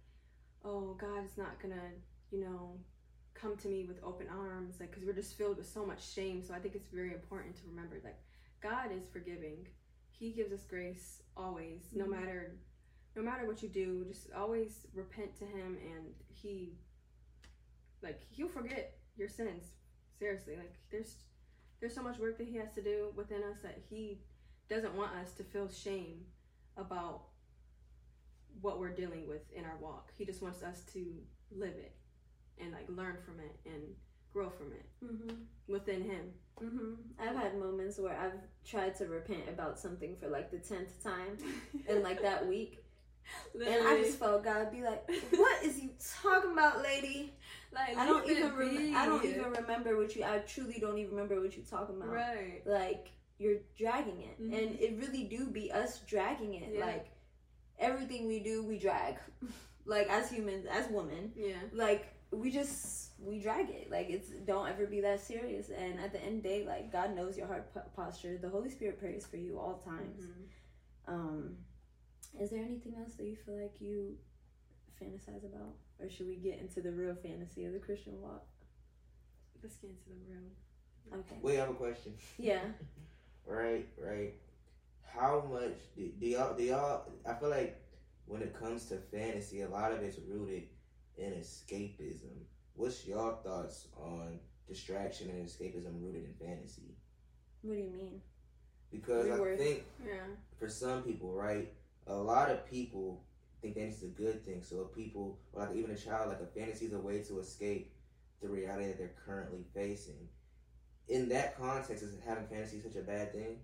oh, 0.65 0.95
God 0.95 1.25
is 1.25 1.39
not 1.39 1.59
gonna, 1.61 1.93
you 2.31 2.41
know, 2.41 2.79
come 3.35 3.57
to 3.59 3.69
me 3.69 3.85
with 3.85 4.03
open 4.05 4.27
arms, 4.29 4.77
like 4.81 4.91
because 4.91 5.05
we're 5.05 5.13
just 5.13 5.37
filled 5.37 5.57
with 5.59 5.69
so 5.69 5.85
much 5.85 6.07
shame. 6.13 6.43
So 6.43 6.55
I 6.55 6.59
think 6.59 6.75
it's 6.75 6.89
very 6.93 7.13
important 7.13 7.57
to 7.57 7.63
remember 7.69 7.97
like 8.05 8.19
God 8.61 8.91
is 8.93 9.09
forgiving. 9.13 9.67
He 10.11 10.31
gives 10.33 10.53
us 10.53 10.65
grace 10.65 11.23
always, 11.37 11.93
no 11.93 12.05
Mhm. 12.05 12.11
matter 12.11 12.59
no 13.15 13.23
matter 13.23 13.47
what 13.47 13.63
you 13.63 13.69
do. 13.69 14.05
Just 14.07 14.33
always 14.33 14.87
repent 14.95 15.37
to 15.37 15.45
Him, 15.45 15.77
and 15.77 16.15
He 16.29 16.79
like 18.03 18.23
He'll 18.31 18.49
forget 18.49 18.99
your 19.17 19.29
sins. 19.29 19.73
Seriously, 20.19 20.57
like 20.57 20.75
there's 20.91 21.17
there's 21.81 21.95
so 21.95 22.03
much 22.03 22.19
work 22.19 22.39
that 22.39 22.47
he 22.47 22.57
has 22.59 22.73
to 22.75 22.83
do 22.83 23.13
within 23.17 23.43
us 23.43 23.59
that 23.63 23.77
he 23.91 24.23
doesn't 24.69 24.95
want 24.95 25.13
us 25.17 25.33
to 25.35 25.43
feel 25.43 25.69
shame 25.69 26.25
about 26.77 27.25
what 28.61 28.79
we're 28.79 28.95
dealing 28.95 29.27
with 29.27 29.51
in 29.53 29.65
our 29.65 29.77
walk. 29.79 30.13
He 30.17 30.25
just 30.25 30.43
wants 30.43 30.63
us 30.63 30.85
to 30.93 31.27
live 31.51 31.75
it 31.75 31.97
and 32.61 32.73
like 32.73 32.87
learn 32.89 33.17
from 33.25 33.41
it 33.41 33.55
and 33.67 33.83
grow 34.33 34.51
from 34.51 34.69
it 34.73 34.85
Mm-hmm. 35.05 35.35
within 35.69 36.03
him. 36.05 36.27
Mm-hmm. 36.63 36.93
I've 37.21 37.35
had 37.37 37.59
moments 37.59 37.99
where 37.99 38.17
I've 38.17 38.39
tried 38.65 38.95
to 38.97 39.07
repent 39.07 39.49
about 39.49 39.79
something 39.79 40.17
for 40.21 40.29
like 40.29 40.51
the 40.51 40.59
tenth 40.59 41.03
time 41.03 41.37
in 41.89 42.03
like 42.03 42.23
that 42.23 42.47
week, 42.55 42.85
and 43.55 43.87
I 43.87 44.01
just 44.03 44.19
felt 44.19 44.45
God 44.45 44.71
be 44.71 44.83
like, 44.83 45.03
"What 45.33 45.65
is 45.65 45.81
you 45.81 45.91
talking 46.23 46.53
about, 46.53 46.83
lady? 46.83 47.35
like 47.73 47.97
I 47.97 48.07
don't 48.07 48.29
even 48.31 48.55
rem- 48.55 48.95
I 48.97 49.07
don't 49.07 49.25
even 49.25 49.51
remember 49.51 49.97
what 49.97 50.15
you. 50.15 50.23
I 50.25 50.39
truly 50.41 50.79
don't 50.81 50.99
even 50.99 51.13
remember 51.13 51.41
what 51.41 51.57
you're 51.57 51.65
talking 51.67 51.97
about. 51.97 52.11
right. 52.11 52.63
Like 52.67 53.09
you're 53.39 53.59
dragging 53.77 54.21
it, 54.21 54.41
Mhm. 54.41 54.57
and 54.57 54.81
it 54.81 54.97
really 55.01 55.25
do 55.25 55.47
be 55.49 55.73
us 55.73 55.99
dragging 56.01 56.55
it. 56.55 56.75
Yeah. 56.75 56.85
Like 56.87 57.07
everything 57.79 58.29
we 58.29 58.39
do, 58.41 58.63
we 58.65 58.79
drag. 58.79 59.17
like 59.85 60.09
as 60.09 60.31
humans, 60.31 60.67
as 60.71 60.87
women, 60.91 61.33
Yeah. 61.35 61.57
like 61.73 62.07
we 62.33 62.51
just 62.51 63.11
we 63.19 63.39
drag 63.39 63.69
it 63.71 63.91
like 63.91 64.09
it's 64.11 64.31
don't 64.47 64.69
ever 64.69 64.87
be 64.87 65.01
that 65.01 65.21
serious 65.21 65.69
and 65.69 66.01
at 66.01 66.13
the 66.13 66.21
end 66.25 66.39
of 66.39 66.43
the 66.43 66.49
day 66.49 66.65
like 66.67 66.91
god 66.91 67.15
knows 67.15 67.37
your 67.37 67.47
heart 67.47 67.73
p- 67.75 67.81
posture 67.95 68.39
the 68.41 68.49
holy 68.49 68.71
spirit 68.71 68.99
prays 68.99 69.27
for 69.27 69.37
you 69.37 69.59
all 69.59 69.75
times 69.85 70.25
Mhm. 70.25 71.13
um 71.15 71.57
is 72.41 72.51
there 72.51 72.63
anything 72.63 72.95
else 72.99 73.15
that 73.17 73.25
you 73.25 73.37
feel 73.37 73.61
like 73.61 73.81
you 73.81 74.17
fantasize 75.01 75.45
about 75.45 75.75
or 76.01 76.09
should 76.11 76.27
we 76.27 76.37
get 76.37 76.59
into 76.59 76.81
the 76.81 76.91
real 76.91 77.15
fantasy 77.15 77.65
of 77.67 77.73
the 77.73 77.79
christian 77.79 78.21
walk 78.21 78.45
Let's 79.63 79.77
get 79.77 79.91
into 79.91 80.09
the 80.09 80.35
room. 80.35 81.21
okay 81.21 81.39
We 81.43 81.55
have 81.55 81.71
a 81.71 81.75
question. 81.75 82.15
yeah 82.39 82.65
Right, 83.47 83.87
right. 83.99 84.35
How 85.05 85.45
much 85.53 85.77
do, 85.97 86.09
do 86.19 86.27
y'all 86.27 86.57
do 86.57 86.63
y'all? 86.63 87.05
I 87.27 87.35
feel 87.35 87.49
like 87.51 87.77
when 88.27 88.41
it 88.41 88.55
comes 88.59 88.87
to 88.87 88.97
fantasy, 88.97 89.63
a 89.63 89.69
lot 89.69 89.91
of 89.93 90.01
it's 90.03 90.17
rooted 90.29 90.69
in 91.17 91.33
escapism. 91.33 92.45
What's 92.75 93.07
your 93.07 93.39
thoughts 93.45 93.89
on 93.97 94.41
distraction 94.67 95.31
and 95.31 95.47
escapism 95.47 96.01
rooted 96.03 96.25
in 96.25 96.35
fantasy? 96.35 96.97
what 97.63 97.75
do 97.77 97.81
you 97.81 97.91
mean 97.91 98.21
Because 98.91 99.27
I 99.27 99.37
Reword. 99.39 99.59
think 99.59 99.85
Yeah. 100.05 100.27
for 100.57 100.69
some 100.69 101.03
people, 101.03 101.33
right, 101.33 101.73
a 102.07 102.15
lot 102.17 102.51
of 102.51 102.65
people 102.67 103.23
think 103.61 103.75
that 103.75 103.83
it's 103.85 104.03
a 104.03 104.07
good 104.09 104.45
thing. 104.45 104.63
So 104.63 104.83
if 104.83 104.95
people, 104.95 105.39
or 105.53 105.63
like 105.67 105.77
even 105.77 105.91
a 105.93 105.97
child, 105.97 106.29
like 106.29 106.41
a 106.41 106.47
fantasy 106.47 106.87
is 106.87 106.93
a 106.93 106.99
way 106.99 107.23
to 107.23 107.39
escape 107.39 107.93
the 108.41 108.49
reality 108.49 108.87
that 108.89 108.99
they're 108.99 109.15
currently 109.25 109.65
facing. 109.75 110.29
In 111.09 111.29
that 111.29 111.57
context, 111.57 112.03
is 112.03 112.19
having 112.25 112.47
fantasy 112.47 112.81
such 112.81 112.97
a 112.97 113.03
bad 113.03 113.33
thing? 113.33 113.61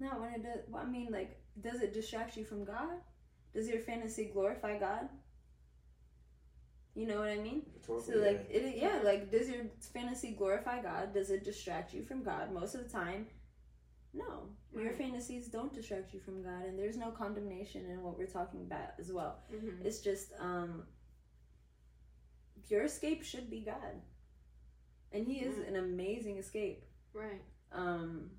not 0.00 0.20
when 0.20 0.32
it 0.34 0.42
does 0.42 0.60
well, 0.68 0.82
i 0.82 0.86
mean 0.86 1.08
like 1.10 1.38
does 1.60 1.80
it 1.80 1.92
distract 1.94 2.36
you 2.36 2.44
from 2.44 2.64
god 2.64 2.96
does 3.54 3.68
your 3.68 3.78
fantasy 3.78 4.24
glorify 4.32 4.76
god 4.78 5.08
you 6.94 7.06
know 7.06 7.18
what 7.18 7.28
i 7.28 7.36
mean 7.36 7.62
So 7.86 7.94
Rhetorically, 7.94 8.26
like 8.26 8.46
it 8.50 8.76
yeah, 8.76 9.00
like 9.04 9.30
does 9.30 9.48
your 9.48 9.64
fantasy 9.92 10.30
glorify 10.40 10.80
God? 10.82 11.12
Does 11.12 11.30
it 11.30 11.44
distract 11.44 11.92
you 11.92 12.02
from 12.02 12.22
God? 12.22 12.52
Most 12.52 12.74
of 12.74 12.82
the 12.84 12.88
time, 12.88 13.26
no. 14.12 14.48
Your 14.82 14.92
fantasies 14.92 15.48
don't 15.48 15.72
distract 15.72 16.14
you 16.14 16.20
from 16.20 16.42
God 16.42 16.64
and 16.68 16.78
there's 16.78 16.96
no 16.96 17.10
condemnation 17.10 17.82
in 17.90 18.02
what 18.02 18.16
we're 18.18 18.26
talking 18.38 18.62
about 18.62 18.90
as 18.98 19.12
well. 19.12 19.34
Mm-hmm. 19.54 19.86
It's 19.86 20.00
just 20.00 20.32
um 20.40 20.84
your 22.68 22.82
escape 22.84 23.22
should 23.24 23.50
be 23.50 23.60
God. 23.60 23.94
And 25.12 25.26
he 25.26 25.36
is 25.48 25.56
Yeah. 25.58 25.68
an 25.70 25.76
amazing 25.76 26.38
escape. 26.38 26.84
Right. 27.12 27.42
Um 27.72 28.30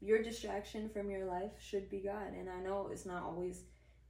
your 0.00 0.22
distraction 0.22 0.88
from 0.88 1.10
your 1.10 1.24
life 1.26 1.52
should 1.60 1.88
be 1.90 2.00
God. 2.00 2.32
And 2.38 2.48
I 2.48 2.60
know 2.60 2.88
it's 2.92 3.06
not 3.06 3.22
always 3.22 3.64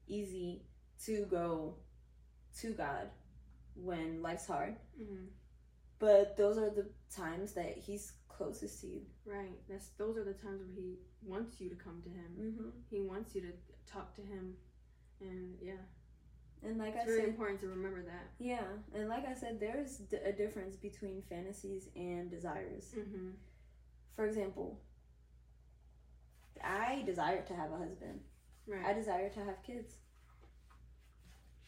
easy 0.06 0.62
to 1.06 1.24
go 1.26 1.76
to 2.60 2.72
God 2.72 3.08
when 3.74 4.22
life's 4.22 4.46
hard. 4.46 4.76
Mm-hmm. 5.00 5.26
But 5.98 6.36
those 6.36 6.56
are 6.58 6.70
the 6.70 6.86
times 7.14 7.52
that 7.52 7.76
he's 7.76 8.12
closest 8.28 8.80
to 8.80 8.86
you. 8.86 9.00
Right. 9.26 9.58
That's 9.68 9.88
those 9.98 10.16
are 10.16 10.24
the 10.24 10.32
times 10.32 10.60
where 10.62 10.74
he 10.74 10.96
wants 11.22 11.60
you 11.60 11.68
to 11.68 11.76
come 11.76 12.00
to 12.02 12.08
him. 12.08 12.30
Mm-hmm. 12.40 12.68
He 12.90 13.00
wants 13.02 13.34
you 13.34 13.42
to 13.42 13.52
talk 13.92 14.14
to 14.16 14.22
him, 14.22 14.54
and 15.20 15.56
yeah, 15.60 15.72
And 16.62 16.78
like 16.78 16.94
I 16.96 17.00
said 17.00 17.02
it's 17.02 17.04
I 17.04 17.06
very 17.10 17.20
said, 17.20 17.28
important 17.28 17.60
to 17.60 17.66
remember 17.68 18.02
that. 18.02 18.30
yeah, 18.38 18.62
and 18.94 19.08
like 19.08 19.26
I 19.26 19.34
said, 19.34 19.60
there 19.60 19.78
is 19.78 19.98
d- 19.98 20.16
a 20.24 20.32
difference 20.32 20.76
between 20.76 21.22
fantasies 21.28 21.88
and 21.96 22.30
desires. 22.30 22.94
Mm-hmm. 22.96 23.30
For 24.16 24.24
example, 24.26 24.80
I 26.64 27.02
desire 27.04 27.42
to 27.42 27.54
have 27.54 27.72
a 27.72 27.76
husband. 27.78 28.20
Right. 28.66 28.84
I 28.86 28.92
desire 28.92 29.28
to 29.30 29.44
have 29.44 29.62
kids. 29.62 29.94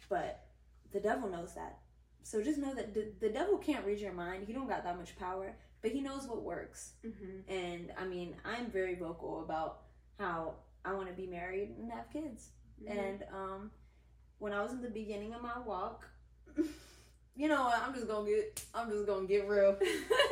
But 0.09 0.45
the 0.93 1.01
devil 1.01 1.29
knows 1.29 1.55
that. 1.55 1.79
So 2.23 2.43
just 2.43 2.59
know 2.59 2.75
that 2.75 2.95
the, 2.95 3.09
the 3.21 3.29
devil 3.29 3.59
can't 3.59 3.85
read 3.85 3.99
your 3.99 4.13
mind. 4.13 4.45
He 4.47 4.53
don't 4.53 4.69
got 4.69 4.85
that 4.85 4.97
much 4.97 5.17
power, 5.19 5.55
but 5.83 5.91
he 5.91 6.01
knows 6.01 6.27
what 6.27 6.43
works. 6.43 6.93
mm-hmm. 7.05 7.53
And 7.53 7.93
I 7.99 8.05
mean, 8.05 8.35
I'm 8.45 8.71
very 8.71 8.95
vocal 8.95 9.43
about 9.43 9.83
how 10.19 10.55
I 10.85 10.93
want 10.93 11.09
to 11.09 11.15
be 11.15 11.27
married 11.27 11.75
and 11.79 11.91
have 11.91 12.11
kids. 12.13 12.49
Mm-hmm. 12.83 12.99
And 12.99 13.25
um, 13.33 13.71
when 14.39 14.53
I 14.53 14.63
was 14.63 14.73
in 14.73 14.83
the 14.83 14.91
beginning 14.91 15.35
of 15.35 15.43
my 15.43 15.59
walk, 15.65 16.09
you 17.37 17.49
know 17.49 17.63
what? 17.65 17.83
I'm 17.83 17.95
just 17.95 18.09
gonna 18.09 18.29
get. 18.29 18.63
I'm 18.75 18.91
just 18.91 19.07
gonna 19.07 19.27
get 19.27 19.49
real. 19.49 19.77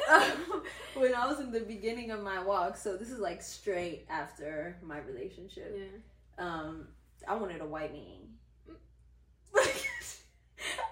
when 0.95 1.15
I 1.15 1.27
was 1.27 1.41
in 1.41 1.51
the 1.51 1.61
beginning 1.61 2.11
of 2.11 2.23
my 2.23 2.43
walk, 2.43 2.77
so 2.77 2.97
this 2.97 3.11
is 3.11 3.19
like 3.19 3.43
straight 3.43 4.07
after 4.11 4.77
my 4.83 4.99
relationship. 4.99 5.77
yeah. 5.77 6.45
Um, 6.45 6.89
I 7.29 7.35
wanted 7.35 7.61
a 7.61 7.67
white 7.67 7.93
man. 7.93 8.31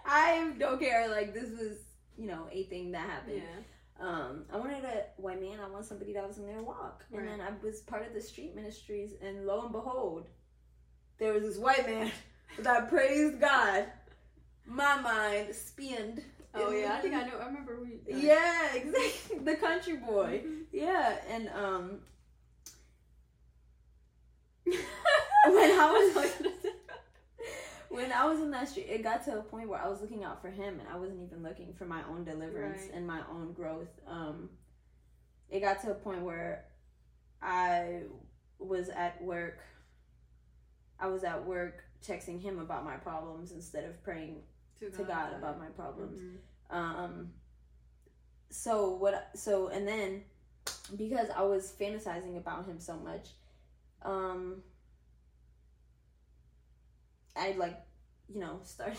I 0.08 0.52
don't 0.58 0.80
care. 0.80 1.08
Like 1.08 1.34
this 1.34 1.50
was, 1.50 1.76
you 2.16 2.26
know, 2.26 2.48
a 2.50 2.64
thing 2.64 2.92
that 2.92 3.08
happened. 3.08 3.42
Yeah. 3.42 3.62
Um, 4.00 4.44
I 4.52 4.56
wanted 4.56 4.84
a 4.84 5.04
white 5.16 5.40
man. 5.40 5.58
I 5.60 5.68
want 5.68 5.84
somebody 5.84 6.12
that 6.14 6.26
was 6.26 6.38
in 6.38 6.46
their 6.46 6.62
walk. 6.62 7.04
And 7.12 7.26
then 7.26 7.40
I 7.40 7.50
was 7.64 7.80
part 7.80 8.06
of 8.06 8.14
the 8.14 8.20
street 8.20 8.54
ministries, 8.54 9.12
and 9.20 9.44
lo 9.46 9.62
and 9.62 9.72
behold, 9.72 10.26
there 11.18 11.32
was 11.32 11.42
this 11.42 11.58
white 11.58 11.84
man 11.86 12.10
that 12.60 12.88
praised 12.88 13.40
God. 13.40 13.86
My 14.66 15.00
mind 15.00 15.54
spinned. 15.54 16.22
Oh 16.54 16.70
yeah. 16.70 16.94
I 16.94 17.00
think 17.00 17.14
I 17.14 17.22
know. 17.26 17.38
I 17.40 17.46
remember 17.46 17.78
we. 17.82 18.00
Yeah, 18.06 18.74
exactly. 18.74 19.38
The 19.38 19.56
country 19.56 19.96
boy. 19.96 20.42
Mhm. 20.46 20.62
Yeah, 20.72 21.16
and 21.28 21.48
um, 21.48 21.98
when 24.64 24.76
I 25.80 25.90
was 25.90 26.14
when 27.88 28.12
I 28.12 28.24
was 28.26 28.40
in 28.40 28.50
that 28.52 28.68
street, 28.68 28.86
it 28.88 29.02
got 29.02 29.24
to 29.24 29.38
a 29.38 29.42
point 29.42 29.68
where 29.68 29.80
I 29.80 29.88
was 29.88 30.00
looking 30.00 30.24
out 30.24 30.40
for 30.42 30.50
him, 30.50 30.78
and 30.80 30.88
I 30.88 30.96
wasn't 30.96 31.22
even 31.22 31.42
looking 31.42 31.72
for 31.74 31.84
my 31.86 32.02
own 32.08 32.24
deliverance 32.24 32.82
Right. 32.82 32.94
and 32.94 33.06
my 33.06 33.22
own 33.30 33.52
growth. 33.52 33.88
Um, 34.06 34.50
it 35.48 35.60
got 35.60 35.80
to 35.82 35.90
a 35.92 35.94
point 35.94 36.22
where 36.22 36.64
I 37.40 38.02
was 38.58 38.88
at 38.90 39.22
work. 39.22 39.60
I 41.00 41.06
was 41.06 41.24
at 41.24 41.44
work 41.46 41.84
texting 42.04 42.40
him 42.40 42.58
about 42.58 42.84
my 42.84 42.96
problems 42.96 43.52
instead 43.52 43.84
of 43.84 44.02
praying 44.02 44.42
to 44.80 45.04
God 45.04 45.32
about 45.34 45.58
my 45.58 45.68
problems. 45.68 46.20
Mhm. 46.20 46.74
Um 46.74 47.32
so 48.50 48.94
what 48.94 49.30
so 49.36 49.68
and 49.68 49.86
then 49.86 50.24
because 50.96 51.28
I 51.30 51.42
was 51.42 51.72
fantasizing 51.80 52.36
about 52.36 52.66
him 52.66 52.78
so 52.80 52.96
much, 52.96 53.30
um 54.02 54.62
I 57.38 57.54
like, 57.56 57.78
you 58.32 58.40
know, 58.40 58.60
started 58.64 58.98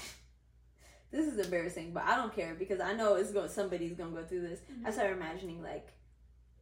this 1.12 1.26
is 1.28 1.38
embarrassing, 1.44 1.92
but 1.94 2.04
I 2.04 2.16
don't 2.16 2.34
care 2.36 2.56
because 2.58 2.80
I 2.80 2.94
know 2.94 3.16
it's 3.16 3.32
going 3.32 3.50
somebody's 3.50 3.94
gonna 3.94 4.12
go 4.12 4.24
through 4.24 4.48
this. 4.48 4.60
I 4.86 4.92
started 4.92 5.18
imagining 5.18 5.62
like, 5.62 5.90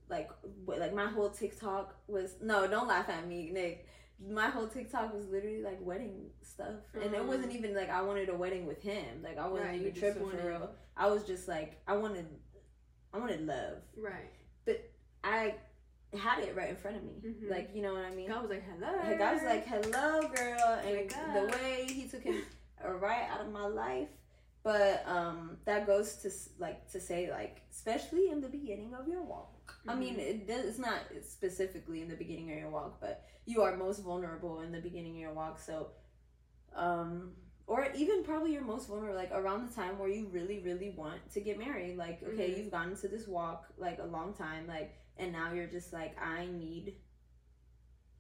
like, 0.10 0.30
what, 0.66 0.80
like 0.80 0.94
my 0.94 1.06
whole 1.08 1.30
TikTok 1.30 1.96
was 2.08 2.36
no, 2.42 2.68
don't 2.68 2.88
laugh 2.88 3.10
at 3.10 3.28
me, 3.28 3.50
Nick. 3.52 3.88
My 4.26 4.48
whole 4.50 4.68
TikTok 4.68 5.14
was 5.14 5.28
literally 5.28 5.62
like 5.62 5.78
wedding 5.82 6.32
stuff, 6.42 6.76
and 6.96 7.14
it 7.14 7.22
Mm. 7.22 7.28
wasn't 7.28 7.52
even 7.54 7.76
like 7.76 7.90
I 7.90 8.02
wanted 8.02 8.30
a 8.30 8.36
wedding 8.36 8.66
with 8.66 8.82
him. 8.82 9.22
Like 9.22 9.38
I 9.38 9.48
wasn't 9.48 9.70
Right, 9.70 9.82
even 9.82 9.94
tripping 9.94 10.24
wanted- 10.24 10.42
for 10.42 10.48
real. 10.48 10.72
I 10.96 11.08
was 11.08 11.24
just 11.24 11.48
like 11.48 11.80
I 11.88 11.96
wanted, 11.98 12.26
I 13.14 13.20
wanted 13.20 13.46
love. 13.46 13.78
Right. 13.96 14.32
But 14.66 14.90
I 15.24 15.56
had 16.14 16.40
it 16.44 16.56
right 16.56 16.70
in 16.70 16.76
front 16.76 16.98
of 16.98 17.04
me. 17.04 17.14
Mhm. 17.24 17.50
Like 17.50 17.72
you 17.74 17.82
know 17.82 17.94
what 17.94 18.06
I 18.06 18.12
mean. 18.12 18.30
God 18.30 18.42
was 18.42 18.50
like, 18.52 18.64
hello. 18.64 18.94
Like 19.10 19.22
I 19.22 19.34
was 19.34 19.44
like, 19.44 19.66
"Hello, 19.66 20.22
girl," 20.30 20.80
and 20.84 20.92
Wake 20.92 21.10
the 21.34 21.58
way 21.58 21.86
he 21.90 22.08
took 22.08 22.24
him 22.24 22.42
right 22.84 23.28
out 23.30 23.42
of 23.42 23.52
my 23.52 23.66
life. 23.68 24.10
But 24.64 25.08
um, 25.08 25.58
that 25.66 25.86
goes 25.88 26.16
to 26.18 26.32
like 26.60 26.90
to 26.92 27.00
say 27.00 27.30
like, 27.32 27.62
especially 27.72 28.30
in 28.30 28.42
the 28.42 28.50
beginning 28.50 28.94
of 28.94 29.08
your 29.08 29.24
walk. 29.24 29.54
I 29.88 29.92
Mm-hmm. 29.92 30.00
mean, 30.00 30.20
it 30.20 30.46
it's 30.50 30.80
not 30.80 31.00
specifically 31.24 32.02
in 32.02 32.10
the 32.10 32.16
beginning 32.16 32.52
of 32.52 32.58
your 32.58 32.70
walk, 32.70 33.00
but 33.02 33.26
you 33.46 33.62
are 33.62 33.76
most 33.76 34.00
vulnerable 34.00 34.62
in 34.62 34.72
the 34.72 34.80
beginning 34.82 35.16
of 35.16 35.22
your 35.22 35.34
walk. 35.34 35.60
So, 35.60 35.88
um, 36.76 37.32
or 37.66 37.88
even 37.96 38.24
probably 38.24 38.54
you're 38.54 38.64
most 38.64 38.88
vulnerable 38.88 39.16
like 39.16 39.32
around 39.32 39.70
the 39.70 39.74
time 39.76 39.98
where 40.00 40.10
you 40.10 40.28
really, 40.28 40.60
really 40.60 40.90
want 40.92 41.20
to 41.34 41.42
get 41.42 41.58
married. 41.60 41.98
Like, 41.98 42.24
okay, 42.24 42.50
Mhm. 42.52 42.58
you've 42.58 42.72
gone 42.72 42.90
into 42.92 43.08
this 43.08 43.28
walk 43.28 43.68
like 43.78 44.00
a 44.00 44.06
long 44.06 44.34
time, 44.34 44.68
like, 44.68 44.96
and 45.20 45.32
now 45.32 45.52
you're 45.54 45.68
just 45.68 45.94
like, 45.94 46.16
I 46.22 46.46
need, 46.46 46.96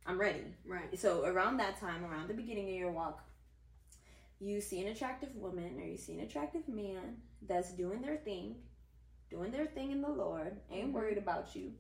I'm 0.06 0.20
ready. 0.20 0.44
right. 0.66 0.98
So 1.00 1.24
around 1.26 1.58
that 1.58 1.80
time, 1.80 2.06
around 2.06 2.28
the 2.28 2.34
beginning 2.34 2.70
of 2.70 2.76
your 2.76 2.92
walk, 2.92 3.24
you 4.40 4.62
see 4.62 4.82
an 4.82 4.88
attractive 4.88 5.36
woman 5.36 5.80
or 5.80 5.86
you 5.86 5.98
see 5.98 6.14
an 6.14 6.26
attractive 6.26 6.68
man 6.68 7.18
that's 7.48 7.72
doing 7.72 8.02
their 8.02 8.18
thing, 8.18 8.56
doing 9.30 9.52
their 9.52 9.66
thing 9.66 9.92
in 9.92 10.02
the 10.02 10.10
Lord, 10.10 10.60
ain't 10.72 10.90
Mhm. 10.90 10.94
worried 10.94 11.18
about 11.18 11.56
you. 11.56 11.74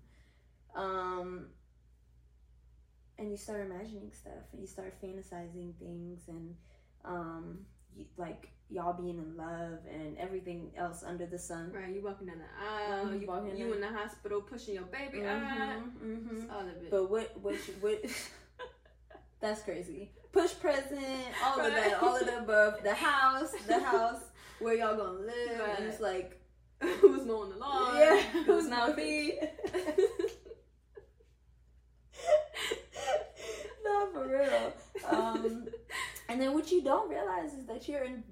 Um 0.75 1.49
and 3.19 3.31
you 3.31 3.37
start 3.37 3.61
imagining 3.61 4.11
stuff 4.11 4.43
and 4.51 4.61
you 4.61 4.67
start 4.67 5.01
fantasizing 5.01 5.73
things 5.79 6.27
and 6.27 6.55
um 7.03 7.65
you, 7.95 8.05
like 8.17 8.49
y'all 8.69 8.93
being 8.93 9.17
in 9.17 9.37
love 9.37 9.79
and 9.93 10.17
everything 10.17 10.71
else 10.77 11.03
under 11.03 11.25
the 11.25 11.37
sun. 11.39 11.71
Right. 11.73 11.93
You 11.93 12.01
walking 12.03 12.27
down 12.27 12.37
the 12.39 12.93
aisle. 12.93 13.05
Mhm, 13.05 13.21
You, 13.21 13.27
walking 13.27 13.55
you 13.57 13.65
down- 13.65 13.73
in 13.75 13.81
the 13.81 13.87
hospital 13.99 14.41
pushing 14.41 14.73
your 14.75 14.83
baby 14.83 15.25
out. 15.25 15.41
Mhm, 15.41 16.01
mhm. 16.03 16.51
All 16.53 16.61
of 16.61 16.67
it. 16.67 16.89
But 16.91 17.09
what 17.09 17.37
what 17.39 17.55
you- 17.67 17.73
what 17.79 18.03
that's 19.39 19.61
crazy. 19.61 20.11
Push 20.33 20.59
present, 20.59 21.01
all 21.43 21.59
of 21.59 21.71
that, 21.73 22.01
all 22.03 22.15
of 22.17 22.25
the 22.25 22.37
above. 22.39 22.83
The 22.83 22.93
house, 22.93 23.51
the 23.65 23.79
house 23.91 24.21
where 24.59 24.75
y'all 24.75 24.97
gonna 24.97 25.19
live. 25.19 25.59
Right. 25.59 25.79
And 25.79 25.87
it's 25.87 26.01
like 26.01 26.39
Who's 27.01 27.25
mowing 27.25 27.49
the 27.51 27.57
lawn? 27.57 27.97
Yeah, 27.97 28.19
Who's 28.45 28.67
not 28.67 28.95
me? 28.95 29.39
no, 33.83 34.07
for 34.13 34.27
real. 34.27 34.73
Um, 35.07 35.67
and 36.29 36.41
then 36.41 36.53
what 36.53 36.71
you 36.71 36.81
don't 36.83 37.09
realize 37.09 37.53
is 37.53 37.65
that 37.67 37.87
you're 37.87 38.03
in, 38.03 38.23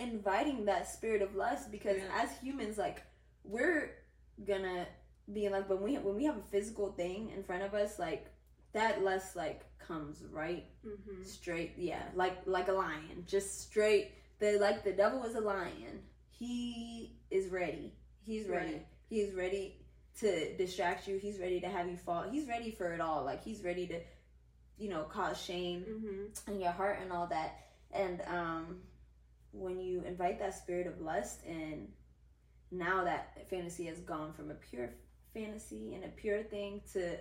inviting 0.00 0.64
that 0.64 0.88
spirit 0.88 1.22
of 1.22 1.34
lust 1.36 1.70
because 1.70 1.98
Yeah. 1.98 2.22
as 2.22 2.30
humans, 2.38 2.78
like 2.78 3.02
we're 3.44 3.90
gonna 4.46 4.86
be 5.32 5.48
like 5.48 5.68
when 5.68 5.82
we 5.82 5.96
when 5.98 6.16
we 6.16 6.24
have 6.24 6.36
a 6.36 6.42
physical 6.50 6.92
thing 6.92 7.30
in 7.36 7.42
front 7.44 7.62
of 7.62 7.74
us, 7.74 7.98
like 7.98 8.26
that 8.72 9.02
lust 9.04 9.36
like 9.36 9.62
comes 9.78 10.22
right 10.30 10.64
mm-hmm. 10.86 11.22
straight 11.24 11.72
yeah 11.76 12.02
like 12.14 12.36
like 12.46 12.68
a 12.68 12.72
lion 12.72 13.24
just 13.26 13.60
straight 13.62 14.12
the 14.38 14.52
like 14.60 14.84
the 14.84 14.92
devil 14.92 15.24
is 15.24 15.34
a 15.34 15.40
lion 15.40 16.00
he 16.28 17.16
is 17.32 17.48
ready 17.48 17.92
he's 18.24 18.46
ready 18.48 18.72
Right. 18.74 18.86
he's 19.08 19.34
ready 19.34 19.76
to 20.20 20.56
distract 20.56 21.08
you 21.08 21.18
he's 21.18 21.40
ready 21.40 21.60
to 21.60 21.68
have 21.68 21.88
you 21.88 21.96
fall 21.96 22.22
he's 22.30 22.46
ready 22.46 22.70
for 22.70 22.92
it 22.92 23.00
all 23.00 23.24
like 23.24 23.42
he's 23.42 23.64
ready 23.64 23.88
to 23.88 23.98
you 24.78 24.88
know 24.88 25.02
cause 25.04 25.40
shame 25.42 25.84
Mm-hmm. 25.88 26.52
in 26.52 26.60
your 26.60 26.70
heart 26.72 26.98
and 27.02 27.10
all 27.10 27.26
that 27.26 27.58
and 27.92 28.20
um 28.28 28.78
when 29.52 29.80
you 29.80 30.02
invite 30.06 30.38
that 30.38 30.54
spirit 30.54 30.86
of 30.86 31.00
lust 31.00 31.40
in 31.46 31.88
now 32.70 33.04
that 33.04 33.48
fantasy 33.50 33.86
has 33.86 33.98
gone 34.00 34.32
from 34.32 34.50
a 34.50 34.54
pure 34.54 34.90
fantasy 35.34 35.94
and 35.94 36.04
a 36.04 36.08
pure 36.08 36.42
thing 36.42 36.80
to 36.92 37.16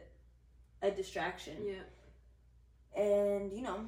a 0.82 0.92
distraction 0.92 1.58
Yeah. 1.65 3.02
and 3.04 3.52
you 3.54 3.62
know 3.62 3.86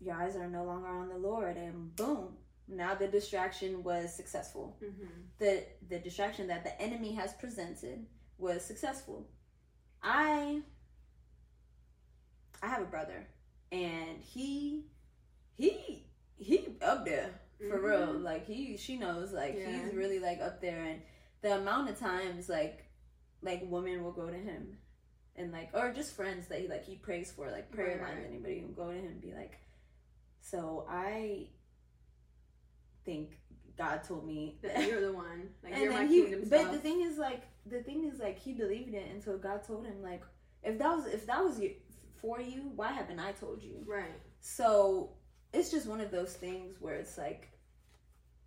your 0.00 0.14
eyes 0.14 0.36
are 0.36 0.48
no 0.48 0.64
longer 0.64 0.88
on 0.88 1.08
the 1.08 1.16
lord 1.16 1.56
and 1.56 1.94
boom 1.96 2.36
now 2.68 2.94
the 2.94 3.08
distraction 3.08 3.82
was 3.82 4.14
successful 4.14 4.76
Mm-hmm. 4.82 5.06
the 5.38 5.64
the 5.88 5.98
distraction 5.98 6.46
that 6.48 6.64
the 6.64 6.80
enemy 6.80 7.12
has 7.14 7.32
presented 7.34 8.06
was 8.36 8.64
successful 8.64 9.26
i 10.02 10.60
i 12.62 12.66
have 12.66 12.82
a 12.82 12.86
brother 12.86 13.26
and 13.72 14.20
he 14.20 14.86
he 15.56 16.04
he 16.38 16.76
up 16.82 17.04
there 17.04 17.30
for 17.68 17.80
real 17.80 18.14
Mhm. 18.14 18.22
like 18.22 18.46
he 18.46 18.76
she 18.76 18.96
knows 18.96 19.32
like 19.32 19.56
Yeah. 19.56 19.70
he's 19.70 19.94
really 19.94 20.18
like 20.20 20.40
up 20.40 20.60
there 20.60 20.82
and 20.84 21.02
the 21.42 21.56
amount 21.56 21.90
of 21.90 21.98
times 21.98 22.48
like 22.48 22.84
like 23.42 23.62
women 23.66 24.02
will 24.04 24.12
go 24.12 24.28
to 24.28 24.36
him 24.36 24.78
and 25.36 25.52
like 25.52 25.70
or 25.74 25.92
just 25.92 26.14
friends 26.14 26.46
that 26.48 26.60
he 26.60 26.68
like 26.68 26.84
he 26.84 26.96
prays 26.96 27.32
for 27.32 27.50
like 27.50 27.70
prayer 27.70 27.98
Right, 28.00 28.14
lines 28.14 28.26
anybody 28.28 28.62
will 28.62 28.74
go 28.74 28.90
to 28.90 28.96
him 28.96 29.06
and 29.06 29.20
be 29.20 29.32
like 29.34 29.58
so 30.40 30.86
i 30.88 31.48
think 33.04 33.38
god 33.76 34.02
told 34.04 34.26
me 34.26 34.58
That 34.62 34.86
you're 34.86 35.00
the 35.00 35.12
one. 35.12 35.48
Like 35.62 35.72
and 35.74 35.82
you're 35.82 35.92
my 35.92 36.06
he, 36.06 36.22
kingdom 36.22 36.48
but 36.48 36.72
the 36.72 36.78
thing 36.78 37.00
is 37.02 37.18
like 37.18 37.42
the 37.66 37.82
thing 37.82 38.04
is 38.04 38.18
like 38.20 38.38
he 38.38 38.52
believed 38.52 38.94
it 38.94 39.10
until 39.12 39.38
god 39.38 39.64
told 39.64 39.84
him 39.86 40.02
like 40.02 40.22
if 40.62 40.78
that 40.78 40.88
was 40.96 41.06
if 41.06 41.26
that 41.26 41.42
was 41.44 41.58
you, 41.60 41.74
for 42.20 42.40
you 42.40 42.70
why 42.74 42.92
haven't 42.92 43.18
i 43.20 43.32
told 43.32 43.62
you 43.62 43.84
right. 43.86 44.20
so 44.40 45.10
it's 45.52 45.70
just 45.70 45.86
one 45.86 46.00
of 46.00 46.10
those 46.10 46.32
things 46.34 46.76
where 46.80 46.94
it's 46.94 47.16
like 47.18 47.48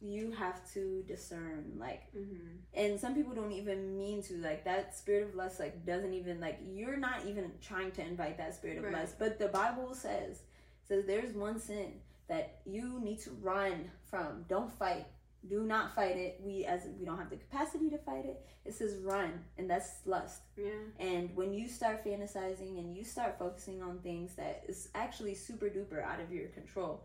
you 0.03 0.31
have 0.31 0.59
to 0.73 1.03
discern 1.07 1.73
like 1.77 2.03
Mm-hmm. 2.15 2.55
and 2.73 2.99
some 2.99 3.13
people 3.13 3.33
don't 3.35 3.51
even 3.51 3.97
mean 3.97 4.21
to 4.23 4.33
like 4.37 4.65
that 4.65 4.95
spirit 4.95 5.23
of 5.29 5.35
lust 5.35 5.59
like 5.59 5.85
doesn't 5.85 6.13
even 6.13 6.39
like 6.39 6.59
you're 6.67 6.97
not 6.97 7.25
even 7.27 7.51
trying 7.61 7.91
to 7.91 8.01
invite 8.01 8.37
that 8.37 8.55
spirit 8.55 8.77
of 8.79 8.85
Right. 8.85 8.93
lust 8.93 9.19
but 9.19 9.37
the 9.37 9.47
bible 9.47 9.93
says 9.93 10.39
says 10.87 11.05
there's 11.05 11.33
one 11.35 11.59
sin 11.59 11.93
that 12.27 12.61
you 12.65 12.99
need 13.01 13.19
to 13.21 13.29
run 13.41 13.91
from 14.09 14.43
don't 14.49 14.71
fight 14.73 15.05
do 15.49 15.63
not 15.63 15.95
fight 15.95 16.17
it 16.17 16.39
we 16.43 16.65
as 16.65 16.81
we 16.99 17.05
don't 17.05 17.17
have 17.17 17.29
the 17.31 17.35
capacity 17.35 17.89
to 17.89 17.97
fight 17.97 18.25
it 18.25 18.45
it 18.63 18.73
says 18.73 18.97
run 19.03 19.43
and 19.57 19.67
that's 19.69 19.89
lust 20.05 20.41
Yeah. 20.55 20.69
and 20.99 21.35
when 21.35 21.51
you 21.53 21.67
start 21.67 22.05
fantasizing 22.05 22.77
and 22.77 22.95
you 22.95 23.03
start 23.03 23.39
focusing 23.39 23.81
on 23.81 23.99
things 23.99 24.35
that 24.35 24.63
is 24.67 24.89
actually 24.93 25.33
super 25.33 25.65
duper 25.67 26.03
out 26.03 26.19
of 26.19 26.31
your 26.31 26.47
control 26.49 27.03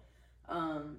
um 0.50 0.98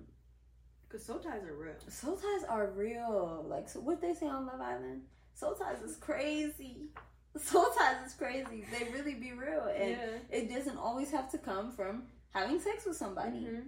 Because 0.88 1.06
soul 1.06 1.20
ties 1.20 1.44
are 1.44 1.54
real. 1.54 1.76
soul 1.90 2.16
ties 2.18 2.44
are 2.50 2.68
real 2.76 3.46
like 3.48 3.70
so 3.70 3.80
what 3.82 4.02
they 4.02 4.14
say 4.16 4.28
on 4.28 4.48
love 4.48 4.60
island 4.62 5.04
soul 5.36 5.54
ties 5.54 5.82
is 5.84 5.96
crazy 5.98 6.88
soul 7.38 7.68
ties 7.78 8.04
is 8.08 8.14
crazy 8.16 8.66
they 8.72 8.92
really 8.92 9.14
be 9.14 9.32
real 9.34 9.70
and 9.76 9.92
yeah. 9.92 10.18
it 10.32 10.50
doesn't 10.50 10.78
always 10.78 11.12
have 11.12 11.30
to 11.30 11.38
come 11.38 11.72
from 11.72 12.04
having 12.32 12.60
sex 12.60 12.84
with 12.86 12.98
somebody 12.98 13.42
Mhm. 13.46 13.64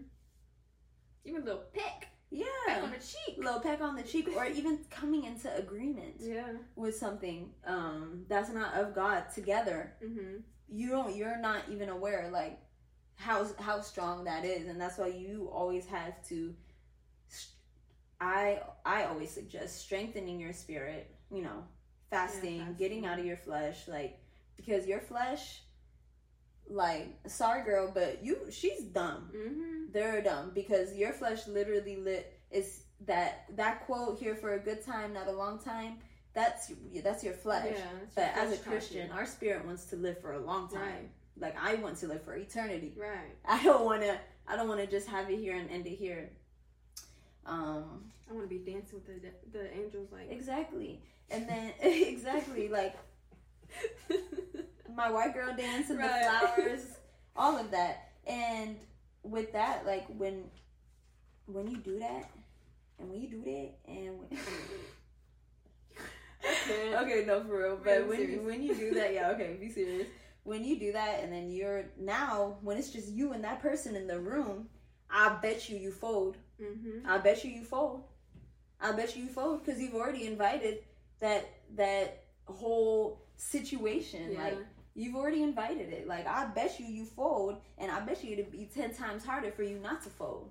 Even 1.25 1.41
a 1.41 1.45
little 1.45 1.65
peck. 1.73 2.08
Yeah 2.31 2.43
Peck 2.67 2.83
on 2.83 2.91
the 2.91 2.97
cheek. 2.97 3.37
little 3.37 3.59
peck 3.59 3.81
on 3.81 3.95
the 3.95 4.03
cheek 4.03 4.29
or 4.35 4.45
even 4.59 4.79
coming 4.91 5.23
into 5.25 5.53
agreement 5.55 6.15
Yeah. 6.19 6.53
with 6.75 6.95
something 6.95 7.49
um 7.65 8.25
that's 8.27 8.49
not 8.51 8.73
of 8.75 8.93
god 8.93 9.23
together 9.33 9.93
Mm-hmm. 10.03 10.37
you 10.69 10.89
don't 10.89 11.15
you're 11.15 11.39
not 11.39 11.61
even 11.71 11.89
aware 11.89 12.29
like 12.31 12.59
how 13.15 13.45
how 13.59 13.81
strong 13.81 14.23
that 14.25 14.45
is 14.45 14.67
and 14.67 14.79
that's 14.79 14.97
why 14.97 15.07
you 15.07 15.49
always 15.51 15.85
have 15.87 16.13
to 16.29 16.53
i 18.21 18.59
i 18.85 19.03
always 19.05 19.29
suggest 19.31 19.79
strengthening 19.81 20.39
your 20.39 20.53
spirit 20.53 21.09
you 21.31 21.41
know 21.41 21.63
fasting, 22.09 22.59
fasting. 22.59 22.75
getting 22.77 23.05
out 23.05 23.19
of 23.19 23.25
your 23.25 23.37
flesh 23.37 23.87
like 23.87 24.19
because 24.57 24.85
your 24.87 24.99
flesh 24.99 25.61
like 26.69 27.07
sorry 27.27 27.63
girl 27.63 27.89
but 27.93 28.23
you 28.23 28.37
she's 28.51 28.83
dumb 28.83 29.29
Mm-hmm. 29.35 29.78
They're 29.91 30.21
dumb 30.21 30.52
because 30.54 30.95
your 30.95 31.13
flesh 31.13 31.47
literally 31.47 31.95
lit 31.97 32.34
is 32.52 32.84
that 33.06 33.45
that 33.56 33.86
quote 33.86 34.19
here 34.19 34.36
for 34.36 34.54
a 34.54 34.60
good 34.60 34.84
time 34.86 35.13
not 35.13 35.28
a 35.28 35.32
long 35.32 35.58
time 35.60 35.97
that's 36.34 36.71
that's 37.04 37.23
your 37.23 37.34
flesh 37.34 37.73
Yeah. 37.75 37.86
but 38.15 38.36
your 38.36 38.45
as 38.45 38.54
a 38.54 38.58
Christian, 38.58 39.12
our 39.12 39.25
spirit 39.25 39.65
wants 39.65 39.86
to 39.86 39.95
live 39.95 40.21
for 40.21 40.34
a 40.34 40.39
long 40.39 40.69
time. 40.69 40.82
Right. 40.82 41.10
Like 41.39 41.56
I 41.60 41.75
want 41.75 41.97
to 41.99 42.08
live 42.08 42.23
for 42.23 42.36
eternity. 42.36 42.93
Right. 42.95 43.34
I 43.47 43.63
don't 43.63 43.84
want 43.84 44.02
to. 44.04 44.15
I 44.47 44.56
don't 44.56 44.67
want 44.67 44.80
to 44.80 44.88
just 44.88 45.08
have 45.08 45.30
it 45.30 45.39
here 45.39 45.56
and 45.58 45.69
end 45.71 45.88
it 45.88 45.95
here. 45.95 46.30
Um. 47.47 48.12
I 48.30 48.34
want 48.34 48.47
to 48.47 48.56
be 48.56 48.60
dancing 48.71 49.02
with 49.08 49.08
the 49.08 49.32
the 49.52 49.73
angels 49.75 50.10
like. 50.12 50.30
Exactly. 50.30 51.02
And 51.32 51.49
then 51.49 51.73
exactly 51.82 52.67
like 52.69 52.95
my 54.95 55.10
white 55.10 55.34
girl 55.34 55.56
dance 55.56 55.89
and 55.89 55.99
Right. 55.99 56.23
the 56.23 56.47
flowers, 56.47 56.82
all 57.36 57.58
of 57.58 57.71
that. 57.71 58.10
And 58.28 58.78
with 59.23 59.53
that, 59.53 59.86
like 59.86 60.05
when 60.17 60.45
when 61.45 61.67
you 61.67 61.77
do 61.77 61.99
that, 61.99 62.29
And 62.99 63.10
when 63.10 63.21
you 63.21 63.29
do 63.29 63.41
that, 63.43 63.71
and 63.88 64.19
when, 64.19 64.39
Okay. 66.41 66.95
okay, 67.01 67.23
no, 67.25 67.43
for 67.43 67.58
real. 67.60 67.79
But 67.84 68.08
when 68.08 68.17
serious. 68.17 68.45
when 68.45 68.63
you 68.63 68.75
do 68.75 68.93
that, 68.95 69.13
yeah, 69.13 69.32
okay, 69.32 69.58
be 69.60 69.71
serious. 69.71 70.08
When 70.43 70.63
you 70.63 70.79
do 70.79 70.91
that, 70.93 71.19
and 71.21 71.32
then 71.34 71.49
you're 71.49 71.86
now 71.97 72.58
when 72.62 72.77
it's 72.77 72.89
just 72.91 73.10
you 73.10 73.34
and 73.34 73.43
that 73.43 73.62
person 73.62 73.95
in 73.95 74.08
the 74.08 74.19
room, 74.19 74.69
I 75.10 75.29
bet 75.41 75.69
you 75.69 75.77
you 75.77 75.91
fold. 75.91 76.38
Mhm. 76.62 77.05
I 77.05 77.17
bet 77.17 77.43
you 77.43 77.51
you 77.51 77.63
fold. 77.63 78.03
I 78.82 78.91
bet 78.93 79.15
you 79.15 79.23
you 79.23 79.29
fold 79.29 79.65
because 79.65 79.82
you've 79.82 79.95
already 79.95 80.25
invited 80.27 80.84
that 81.19 81.49
that 81.75 82.23
whole 82.45 83.21
situation. 83.36 84.32
Yeah. 84.32 84.43
Like 84.43 84.58
you've 84.95 85.15
already 85.15 85.43
invited 85.43 85.91
it. 85.93 86.08
Like 86.08 86.28
I 86.28 86.45
bet 86.45 86.80
you 86.80 86.86
you 86.86 87.06
fold, 87.06 87.58
and 87.78 87.91
I 87.91 87.99
bet 88.02 88.23
you 88.23 88.34
it'd 88.34 88.52
be 88.52 88.69
ten 88.73 88.93
times 88.93 89.25
harder 89.25 89.52
for 89.52 89.63
you 89.63 89.78
not 89.80 90.02
to 90.04 90.10
fold 90.10 90.49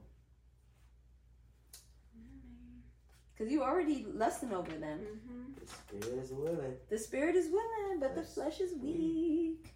because 3.37 3.53
you 3.53 3.63
already 3.63 4.07
lusting 4.15 4.53
over 4.53 4.73
them. 4.73 5.01
Mhm. 5.01 5.55
The 5.61 5.67
spirit 5.67 6.19
is 6.25 6.33
willing. 6.33 6.77
The 6.89 6.99
spirit 6.99 7.37
is 7.37 7.51
willing, 7.51 8.01
but 8.01 8.15
the 8.15 8.23
flesh 8.23 8.61
is 8.61 8.75
weak. 8.77 9.75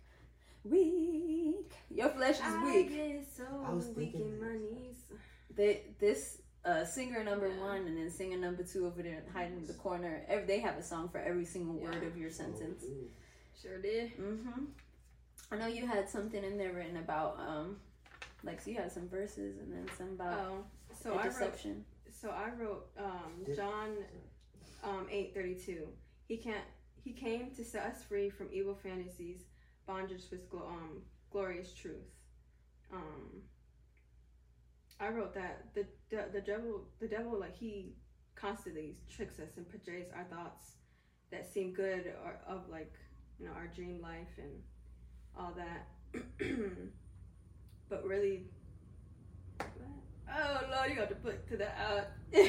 Weak. 0.65 1.73
Your 1.91 2.09
flesh 2.11 2.37
is 2.37 2.43
I 2.45 2.65
weak. 2.65 2.89
get 2.91 3.27
so 3.37 3.45
I 3.65 3.73
was 3.73 3.89
weak 3.89 4.15
in 4.15 4.41
my 4.41 4.57
knees. 4.57 4.97
They, 5.55 5.83
this 5.99 6.41
uh, 6.65 6.85
singer 6.85 7.23
number 7.25 7.49
Yeah. 7.49 7.61
one 7.61 7.87
and 7.89 7.97
then 7.99 8.11
singer 8.11 8.39
number 8.39 8.63
two 8.63 8.87
over 8.87 9.03
there 9.03 9.23
hiding 9.33 9.59
in 9.59 9.67
the 9.67 9.75
corner. 9.75 10.25
Every, 10.29 10.47
they 10.47 10.61
have 10.61 10.77
a 10.77 10.83
song 10.83 11.09
for 11.09 11.19
every 11.19 11.45
single 11.45 11.75
word 11.75 11.99
Yeah. 12.03 12.09
of 12.09 12.17
your 12.17 12.31
sentence. 12.31 12.85
Oh, 12.87 12.91
ooh. 12.93 13.11
Sure 13.61 13.79
did. 13.81 14.11
hmm 14.11 14.65
I 15.51 15.57
know 15.57 15.67
you 15.67 15.87
had 15.87 16.09
something 16.09 16.43
in 16.43 16.57
there 16.57 16.73
written 16.73 16.97
about 16.97 17.39
um, 17.39 17.77
like 18.43 18.61
so 18.61 18.71
you 18.71 18.77
had 18.77 18.91
some 18.91 19.09
verses 19.09 19.59
and 19.59 19.71
then 19.73 19.87
some 19.99 20.09
about 20.15 20.39
Oh, 20.51 20.65
so 21.03 21.13
I 21.13 21.25
wrote. 21.25 21.33
deception. 21.33 21.85
So 22.11 22.31
I 22.31 22.51
wrote 22.59 22.87
um, 22.99 23.55
John 23.55 23.91
um, 24.83 25.07
eight 25.11 25.35
thirty 25.35 25.55
two. 25.55 25.89
He 26.29 26.37
can't. 26.39 26.65
He 27.05 27.13
came 27.13 27.51
to 27.57 27.65
set 27.65 27.83
us 27.85 28.03
free 28.05 28.31
from 28.31 28.49
evil 28.53 28.75
fantasies, 28.83 29.41
bondage 29.87 30.23
with 30.31 30.49
glo- 30.49 30.67
um, 30.69 31.03
glorious 31.31 31.73
truth. 31.73 32.09
Um, 32.93 33.43
I 35.01 35.09
wrote 35.09 35.35
that 35.35 35.67
the, 35.75 35.85
the 36.11 36.25
the 36.33 36.41
devil 36.41 36.85
the 37.01 37.09
devil 37.09 37.39
like 37.39 37.57
he 37.57 37.93
constantly 38.37 38.97
tricks 39.15 39.39
us 39.39 39.51
and 39.57 39.69
portrays 39.69 40.07
our 40.17 40.25
thoughts 40.25 40.77
that 41.31 41.53
seem 41.53 41.73
good 41.73 42.07
or 42.25 42.39
of 42.47 42.69
like 42.71 42.93
you 43.43 43.49
know 43.49 43.55
our 43.55 43.67
dream 43.75 44.01
life 44.01 44.39
and 44.39 44.63
all 45.37 45.53
that, 45.57 45.89
but 47.89 48.05
really. 48.07 48.45
Oh 49.61 50.61
Lord, 50.71 50.91
you 50.91 50.97
got 50.97 51.09
to 51.09 51.15
put 51.17 51.49
to 51.49 51.57
that 51.57 51.77
out. 51.79 52.07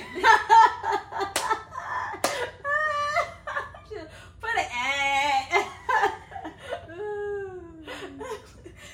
Put 4.41 4.57
an 4.57 4.65
ad. 4.75 5.45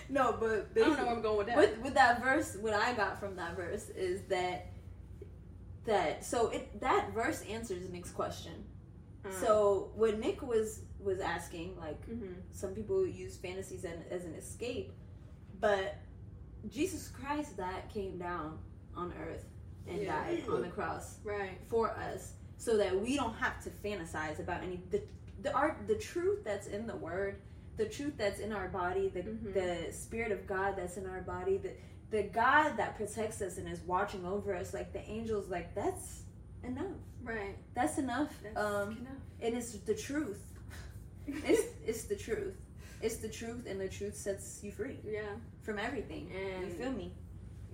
no, 0.10 0.36
but 0.40 0.68
I 0.76 0.80
don't 0.80 0.98
know 0.98 1.06
where 1.06 1.16
I'm 1.16 1.22
going 1.22 1.38
with 1.38 1.48
that. 1.48 1.58
with 1.58 1.78
with 1.80 1.94
that 1.96 2.24
verse, 2.24 2.56
what 2.60 2.74
I 2.74 2.94
got 2.94 3.20
from 3.20 3.36
that 3.38 3.56
verse 3.56 3.90
is 3.90 4.22
that 4.30 4.68
that 5.86 6.26
so 6.26 6.50
it 6.50 6.80
that 6.82 7.14
verse 7.14 7.42
answers 7.50 7.90
Nick's 7.90 8.12
question. 8.12 8.66
Um, 9.26 9.32
So 9.40 9.92
when 9.96 10.20
Nick 10.20 10.42
was 10.42 10.82
was 11.04 11.20
asking, 11.20 11.78
like 11.78 12.06
mhm. 12.10 12.36
some 12.52 12.74
people 12.74 13.06
use 13.08 13.38
fantasies 13.38 13.86
as, 13.86 14.00
as 14.12 14.26
an 14.26 14.34
escape, 14.36 14.92
but 15.60 15.96
Jesus 16.70 17.08
Christ 17.10 17.58
that 17.58 17.90
came 17.94 18.18
down 18.18 18.58
on 18.96 19.14
earth 19.22 19.46
and 19.88 20.02
Yeah. 20.02 20.24
died 20.24 20.44
on 20.50 20.62
the 20.62 20.68
cross 20.70 21.20
right. 21.24 21.58
for 21.70 21.90
us 21.92 22.34
so 22.58 22.76
that 22.78 23.00
we 23.00 23.16
don't 23.16 23.34
have 23.36 23.64
to 23.64 23.70
fantasize 23.70 24.40
about 24.40 24.62
any 24.64 24.78
the 24.92 25.02
the 25.42 25.54
art 25.54 25.78
the 25.88 25.96
truth 25.96 26.44
that's 26.44 26.68
in 26.68 26.86
the 26.86 26.96
word 26.98 27.38
the 27.78 27.86
truth 27.86 28.16
that's 28.18 28.40
in 28.40 28.52
our 28.52 28.68
body 28.68 29.08
the 29.08 29.22
Mhm. 29.22 29.54
the 29.54 29.94
spirit 29.94 30.34
of 30.34 30.46
god 30.46 30.76
that's 30.76 30.98
in 30.98 31.06
our 31.06 31.22
body 31.22 31.58
the 31.58 31.72
the 32.12 32.24
god 32.24 32.76
that 32.76 32.96
protects 32.98 33.42
us 33.42 33.58
and 33.58 33.68
is 33.70 33.80
watching 33.82 34.26
over 34.26 34.54
us 34.54 34.74
like 34.74 34.92
the 34.92 35.02
angels 35.10 35.48
like 35.50 35.74
that's 35.74 36.24
enough 36.64 36.98
Right. 37.24 37.56
that's 37.74 37.98
enough 37.98 38.34
That's 38.44 38.58
um 38.58 38.92
enough. 38.98 39.14
and 39.40 39.56
it's 39.56 39.72
the 39.72 39.96
truth 39.96 40.44
it's 41.46 41.63
it's 41.86 42.04
the 42.04 42.15
truth 42.15 42.56
it's 43.02 43.18
the 43.18 43.30
truth 43.30 43.65
and 43.68 43.80
the 43.80 43.88
truth 43.88 44.15
sets 44.15 44.60
you 44.63 44.72
free 44.72 44.98
Yeah. 45.10 45.22
from 45.62 45.80
everything 45.80 46.30
And 46.36 46.68
you 46.68 46.74
feel 46.74 46.92
me 46.92 47.12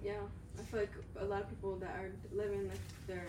yeah, 0.03 0.13
I 0.59 0.61
feel 0.63 0.81
like 0.81 0.93
a 1.19 1.25
lot 1.25 1.41
of 1.41 1.49
people 1.49 1.77
that 1.77 1.89
are 1.95 2.11
living 2.31 2.67
like 2.67 2.77
their 3.07 3.25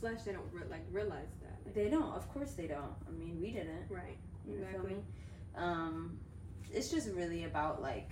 flesh, 0.00 0.22
they 0.26 0.32
don't 0.32 0.48
re- 0.52 0.62
like 0.68 0.84
realize 0.90 1.28
that. 1.42 1.56
Like, 1.64 1.74
they 1.74 1.88
don't 1.88 2.12
of 2.14 2.28
course 2.34 2.52
they 2.54 2.66
don't 2.66 2.94
i 3.08 3.12
mean 3.12 3.38
we 3.40 3.50
didn't 3.52 3.86
right. 3.88 4.18
You 4.46 4.54
feel 4.56 4.64
Exactly. 4.66 4.94
me? 4.94 5.00
Um, 5.56 6.18
it's 6.72 6.90
just 6.90 7.08
really 7.10 7.44
about 7.44 7.80
like, 7.80 8.10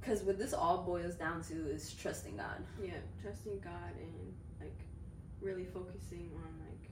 because 0.00 0.22
what 0.22 0.38
this 0.38 0.52
all 0.52 0.84
boils 0.84 1.16
down 1.16 1.42
to 1.44 1.54
is 1.70 1.92
trusting 1.94 2.36
God. 2.36 2.64
Yeah, 2.82 2.92
trusting 3.20 3.58
God 3.60 3.92
and 4.00 4.32
like 4.60 4.78
really 5.40 5.64
focusing 5.64 6.30
on 6.36 6.50
like 6.68 6.88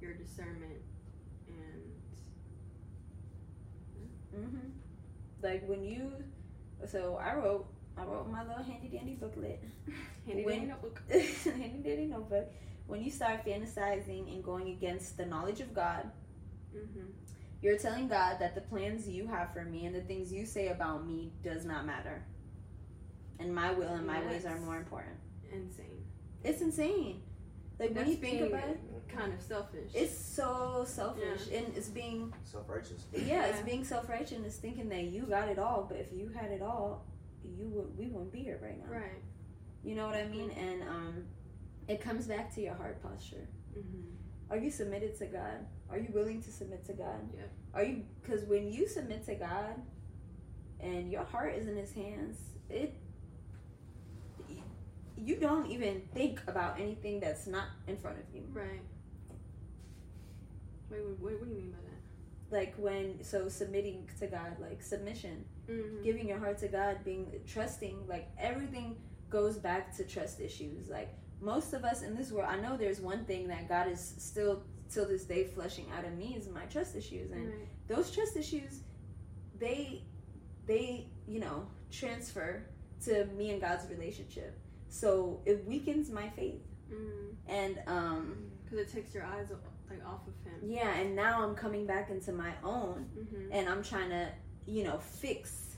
your 0.00 0.12
discernment 0.14 0.82
and 1.48 1.82
Mm-hmm. 4.34 4.68
Like 5.42 5.68
when 5.68 5.84
you, 5.84 6.10
so 6.86 7.16
I 7.22 7.34
wrote, 7.34 7.66
I 7.96 8.04
wrote 8.04 8.30
my 8.30 8.42
little 8.44 8.62
handy 8.62 8.88
dandy 8.88 9.14
booklet, 9.14 9.62
handy 10.26 10.44
dandy 10.44 10.66
notebook. 10.66 11.02
handy 11.10 11.80
dandy 11.84 12.06
notebook. 12.06 12.50
When 12.86 13.02
you 13.02 13.10
start 13.10 13.44
fantasizing 13.46 14.32
and 14.32 14.42
going 14.44 14.68
against 14.68 15.16
the 15.16 15.26
knowledge 15.26 15.60
of 15.60 15.74
God, 15.74 16.10
Mm-hmm. 16.76 17.06
you're 17.62 17.78
telling 17.78 18.08
God 18.08 18.38
that 18.40 18.56
the 18.56 18.60
plans 18.60 19.08
you 19.08 19.28
have 19.28 19.52
for 19.52 19.64
me 19.64 19.86
and 19.86 19.94
the 19.94 20.00
things 20.00 20.32
you 20.32 20.44
say 20.44 20.68
about 20.68 21.06
me 21.06 21.30
does 21.44 21.64
not 21.64 21.86
matter, 21.86 22.24
and 23.38 23.54
my 23.54 23.70
will 23.70 23.94
and 23.94 24.04
my 24.04 24.20
ways 24.26 24.44
are 24.44 24.58
more 24.58 24.76
important. 24.76 25.14
Insane. 25.52 26.02
It's 26.42 26.62
insane. 26.62 27.22
Like 27.78 27.94
when 27.94 28.08
you 28.08 28.14
think 28.16 28.38
being- 28.38 28.52
about 28.52 28.68
it, 28.68 28.80
Kind 29.08 29.32
of 29.32 29.40
selfish. 29.40 29.92
it's 29.94 30.16
so 30.18 30.84
selfish 30.88 31.42
and 31.52 31.72
it's 31.76 31.88
being 31.88 32.32
Self 32.42 32.68
righteous. 32.68 33.04
yeah, 33.12 33.46
it's 33.46 33.62
being 33.62 33.84
self-righteous 33.84 34.32
and 34.32 34.44
it's 34.44 34.56
thinking 34.56 34.88
that 34.88 35.04
you 35.04 35.22
got 35.22 35.48
it 35.48 35.58
all 35.58 35.86
but 35.88 35.98
if 35.98 36.12
you 36.12 36.28
had 36.34 36.50
it 36.50 36.62
all 36.62 37.04
you 37.44 37.68
would 37.68 37.96
we 37.96 38.06
wouldn't 38.08 38.32
be 38.32 38.40
here 38.40 38.58
right 38.60 38.76
now 38.78 38.92
right. 38.92 39.22
you 39.84 39.94
know 39.94 40.06
what 40.06 40.16
i 40.16 40.24
mean 40.26 40.50
and 40.50 40.82
um 40.88 41.24
it 41.86 42.00
comes 42.00 42.26
back 42.26 42.52
to 42.54 42.60
your 42.60 42.74
heart 42.74 43.00
posture 43.02 43.46
Mm-hmm. 43.78 44.52
are 44.52 44.56
you 44.56 44.70
submitted 44.70 45.16
to 45.18 45.26
god 45.26 45.64
are 45.90 45.98
you 45.98 46.08
willing 46.12 46.42
to 46.42 46.50
submit 46.50 46.84
to 46.86 46.92
god 46.94 47.20
Yeah. 47.36 47.42
are 47.72 47.84
you 47.84 48.02
because 48.20 48.42
when 48.46 48.72
you 48.72 48.88
submit 48.88 49.24
to 49.26 49.34
god 49.36 49.80
and 50.80 51.12
your 51.12 51.22
heart 51.24 51.54
is 51.54 51.68
in 51.68 51.76
his 51.76 51.92
hands 51.92 52.38
it 52.68 52.96
you 55.24 55.36
don't 55.36 55.66
even 55.70 56.02
think 56.12 56.40
about 56.46 56.78
anything 56.78 57.18
that's 57.20 57.46
not 57.46 57.66
in 57.88 57.96
front 57.96 58.18
of 58.18 58.24
you 58.34 58.42
Right. 58.52 58.80
Wait, 60.90 61.00
wait, 61.04 61.18
what, 61.20 61.32
what 61.32 61.44
do 61.44 61.50
you 61.50 61.56
mean 61.56 61.70
by 61.70 61.78
that? 61.78 61.90
like 62.50 62.74
when 62.76 63.22
so 63.24 63.48
submitting 63.48 64.08
to 64.20 64.26
god 64.26 64.56
like 64.60 64.82
submission 64.82 65.44
Mm-hmm. 65.66 66.02
giving 66.02 66.28
your 66.28 66.38
heart 66.38 66.58
to 66.58 66.68
God, 66.68 66.98
being 67.06 67.26
trusting, 67.48 68.06
like 68.06 68.28
everything 68.38 68.96
goes 69.30 69.56
back 69.56 69.96
to 69.96 70.04
trust 70.04 70.38
issues. 70.38 70.90
Like 70.90 71.08
most 71.40 71.72
of 71.72 71.84
us 71.84 72.02
in 72.02 72.14
this 72.14 72.30
world, 72.30 72.50
I 72.52 72.60
know 72.60 72.76
there's 72.76 73.00
one 73.00 73.24
thing 73.24 73.48
that 73.48 73.66
God 73.66 73.88
is 73.88 74.14
still 74.18 74.62
till 74.90 75.08
this 75.08 75.24
day 75.24 75.44
flushing 75.44 75.86
out 75.96 76.04
of 76.04 76.12
me 76.18 76.34
is 76.38 76.50
my 76.50 76.66
trust 76.66 76.96
issues, 76.96 77.30
and 77.30 77.46
Right. 77.46 77.68
those 77.88 78.10
trust 78.10 78.36
issues, 78.36 78.80
they, 79.58 80.02
they, 80.66 81.06
you 81.26 81.40
know, 81.40 81.66
transfer 81.90 82.66
to 83.06 83.24
me 83.38 83.50
and 83.52 83.58
God's 83.62 83.88
relationship. 83.88 84.54
So 84.88 85.40
it 85.46 85.64
weakens 85.66 86.10
my 86.10 86.28
faith, 86.30 86.62
Mm. 86.92 87.34
and 87.48 87.80
um, 87.86 88.36
Because 88.64 88.78
it 88.78 88.92
takes 88.92 89.14
your 89.14 89.24
eyes 89.24 89.46
like 89.90 90.04
off 90.06 90.20
of 90.28 90.34
him. 90.44 90.60
yeah, 90.70 90.94
and 90.96 91.16
now 91.16 91.42
I'm 91.42 91.54
coming 91.54 91.86
back 91.86 92.10
into 92.10 92.32
my 92.32 92.52
own, 92.62 93.06
Mm-hmm. 93.18 93.52
and 93.52 93.68
I'm 93.68 93.82
trying 93.82 94.10
to, 94.10 94.28
you 94.66 94.84
know, 94.84 94.98
fix 94.98 95.76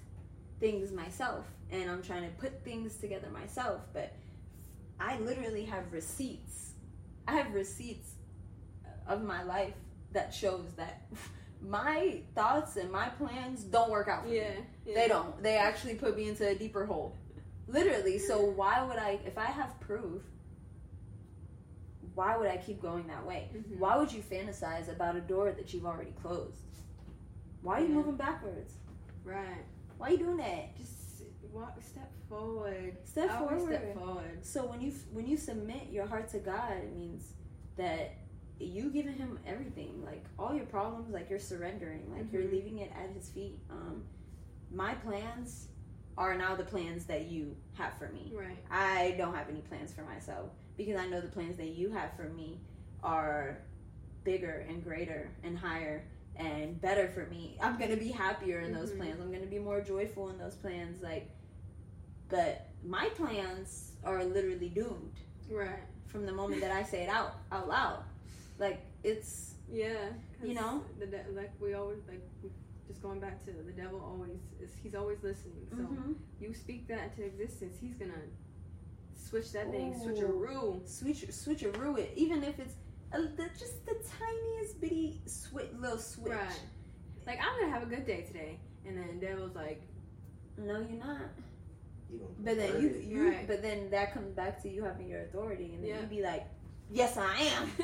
things 0.61 0.91
myself 0.93 1.47
and 1.71 1.91
I'm 1.91 2.03
trying 2.03 2.23
to 2.25 2.35
put 2.37 2.65
things 2.65 2.97
together 2.97 3.29
myself. 3.31 3.81
But 3.93 4.13
I 4.99 5.19
literally 5.21 5.65
have 5.67 5.93
receipts. 5.93 6.73
I 7.29 7.33
have 7.37 7.53
receipts 7.55 8.13
of 9.07 9.23
my 9.23 9.43
life 9.43 9.75
that 10.13 10.33
shows 10.33 10.65
that 10.77 11.07
my 11.63 12.21
thoughts 12.35 12.77
and 12.77 12.91
my 12.91 13.09
plans 13.11 13.63
don't 13.65 13.91
work 13.91 14.09
out 14.09 14.23
for 14.25 14.29
me. 14.31 14.37
Yeah. 14.39 14.51
yeah. 14.87 14.95
They 14.95 15.09
don't. 15.09 15.43
They 15.43 15.57
actually 15.57 15.95
put 15.97 16.17
me 16.17 16.29
into 16.29 16.47
a 16.49 16.55
deeper 16.55 16.85
hole. 16.87 17.17
Literally. 17.69 18.19
So 18.19 18.41
why 18.43 18.83
would 18.85 18.97
I 18.99 19.19
if 19.25 19.37
I 19.39 19.47
have 19.47 19.79
proof, 19.81 20.23
why 22.15 22.37
would 22.37 22.49
I 22.49 22.57
keep 22.57 22.81
going 22.81 23.07
that 23.09 23.27
way? 23.27 23.51
Mhm. 23.55 23.79
Why 23.79 23.97
would 23.97 24.13
you 24.13 24.23
fantasize 24.23 24.89
about 24.89 25.17
a 25.17 25.21
door 25.21 25.53
that 25.53 25.73
you've 25.75 25.87
already 25.87 26.13
closed? 26.13 26.63
Why 27.63 27.79
are 27.79 27.81
you 27.83 27.89
Yeah. 27.89 27.95
moving 27.95 28.17
backwards? 28.17 28.75
Right. 29.25 29.65
Why 29.99 30.09
are 30.09 30.13
you 30.13 30.19
doing 30.19 30.37
that? 30.39 30.77
Just 30.77 31.23
walk, 31.53 31.81
step 31.83 32.13
forward. 32.29 32.97
Step 33.05 33.31
forward. 33.39 33.61
Step 33.67 33.95
forward. 33.95 34.45
So 34.45 34.67
when 34.67 34.81
you 34.81 34.93
when 35.13 35.27
you 35.27 35.37
submit 35.37 35.89
your 35.91 36.07
heart 36.07 36.29
to 36.31 36.39
God, 36.39 36.73
it 36.77 36.93
means 36.95 37.33
that 37.77 38.15
you 38.59 38.91
giving 38.91 39.15
him 39.15 39.39
everything, 39.47 40.03
like 40.05 40.25
all 40.39 40.55
your 40.55 40.65
problems, 40.67 41.11
like 41.11 41.29
you're 41.29 41.39
surrendering, 41.39 42.11
like 42.11 42.33
you're 42.33 42.43
Mhm. 42.45 42.53
leaving 42.53 42.79
it 42.79 42.91
at 42.93 43.11
his 43.11 43.29
feet. 43.31 43.59
Um, 43.69 44.05
my 44.71 44.95
plans 44.95 45.69
are 46.19 46.37
now 46.37 46.55
the 46.57 46.65
plans 46.65 47.05
that 47.07 47.27
you 47.27 47.55
have 47.75 47.93
for 47.99 48.09
me. 48.09 48.33
Right. 48.35 48.59
I 48.71 49.15
don't 49.19 49.35
have 49.35 49.49
any 49.49 49.61
plans 49.61 49.93
for 49.93 50.03
myself 50.03 50.51
because 50.77 50.97
I 50.99 51.07
know 51.07 51.21
the 51.21 51.29
plans 51.29 51.57
that 51.59 51.69
you 51.69 51.91
have 51.91 52.15
for 52.17 52.29
me 52.31 52.61
are 53.03 53.59
bigger 54.25 54.65
and 54.69 54.83
greater 54.83 55.31
and 55.45 55.59
higher 55.59 56.05
and 56.37 56.81
better 56.81 57.09
for 57.09 57.27
me. 57.27 57.57
I'm 57.63 57.79
gonna 57.79 57.97
be 57.97 58.09
happier 58.09 58.61
in 58.61 58.73
those 58.73 58.91
Mhm. 58.93 58.97
plans. 58.99 59.21
I'm 59.21 59.33
gonna 59.33 59.47
be 59.47 59.59
more 59.59 59.81
joyful 59.81 60.29
in 60.31 60.39
those 60.39 60.55
plans. 60.57 61.03
Like, 61.03 61.31
but 62.29 62.67
my 62.85 63.09
plans 63.11 63.93
are 64.05 64.25
literally 64.25 64.69
doomed 64.69 65.15
Right. 65.51 65.83
from 66.07 66.27
the 66.27 66.33
moment 66.33 66.61
that 66.63 66.73
I 66.73 66.83
say 66.83 67.03
it 67.05 67.09
out 67.09 67.35
out 67.53 67.69
loud. 67.69 68.05
Like 68.59 68.81
it's 69.03 69.55
yeah, 69.69 70.11
You 70.43 70.55
know? 70.55 70.85
the 70.99 71.07
like 71.33 71.51
we 71.61 71.75
always 71.75 71.99
like 72.07 72.21
we- 72.43 72.51
just 72.87 73.03
going 73.03 73.21
back 73.21 73.45
to 73.45 73.53
the 73.53 73.73
devil 73.73 74.01
always 74.01 74.39
is 74.61 74.71
he's 74.83 74.95
always 74.95 75.19
listening. 75.23 75.67
So 75.71 75.77
mhm. 75.79 76.15
you 76.41 76.55
speak 76.55 76.87
that 76.89 77.11
into 77.11 77.25
existence, 77.25 77.77
he's 77.81 77.95
gonna 77.95 78.13
switch 79.15 79.53
that 79.53 79.71
thing, 79.71 79.99
switch 80.01 80.21
a 80.21 80.27
Ooh. 80.27 80.39
rule. 80.39 80.83
switch 80.85 81.27
switcheroo 81.29 81.99
it, 81.99 82.13
even 82.17 82.43
if 82.45 82.59
it's 82.59 82.75
a, 83.13 83.21
the, 83.23 83.49
just 83.59 83.85
the 83.87 83.95
tiniest 84.19 84.81
bitty 84.81 85.21
switch, 85.27 85.69
little 85.79 85.99
switch. 85.99 86.33
Right. 86.33 86.61
Like 87.27 87.39
I'm 87.41 87.61
gonna 87.61 87.73
have 87.73 87.83
a 87.83 87.87
good 87.87 88.07
day 88.07 88.23
today, 88.23 88.61
and 88.87 88.97
then 88.97 89.19
devil's 89.21 89.55
like, 89.55 89.83
No, 90.57 90.81
you're 90.81 91.05
not. 91.05 91.31
You 92.11 92.21
But 92.39 92.57
then 92.57 92.81
you, 92.81 93.03
you 93.05 93.29
Right. 93.31 93.47
but 93.49 93.63
then 93.63 93.91
that 93.91 94.15
comes 94.15 94.33
back 94.33 94.63
to 94.63 94.69
you 94.69 94.85
having 94.85 95.09
your 95.09 95.23
authority, 95.23 95.73
and 95.75 95.83
then 95.83 95.91
Yeah. 95.91 96.01
you 96.01 96.07
be 96.07 96.23
like, 96.23 96.47
"Yes, 96.91 97.17
I 97.17 97.35
am." 97.41 97.71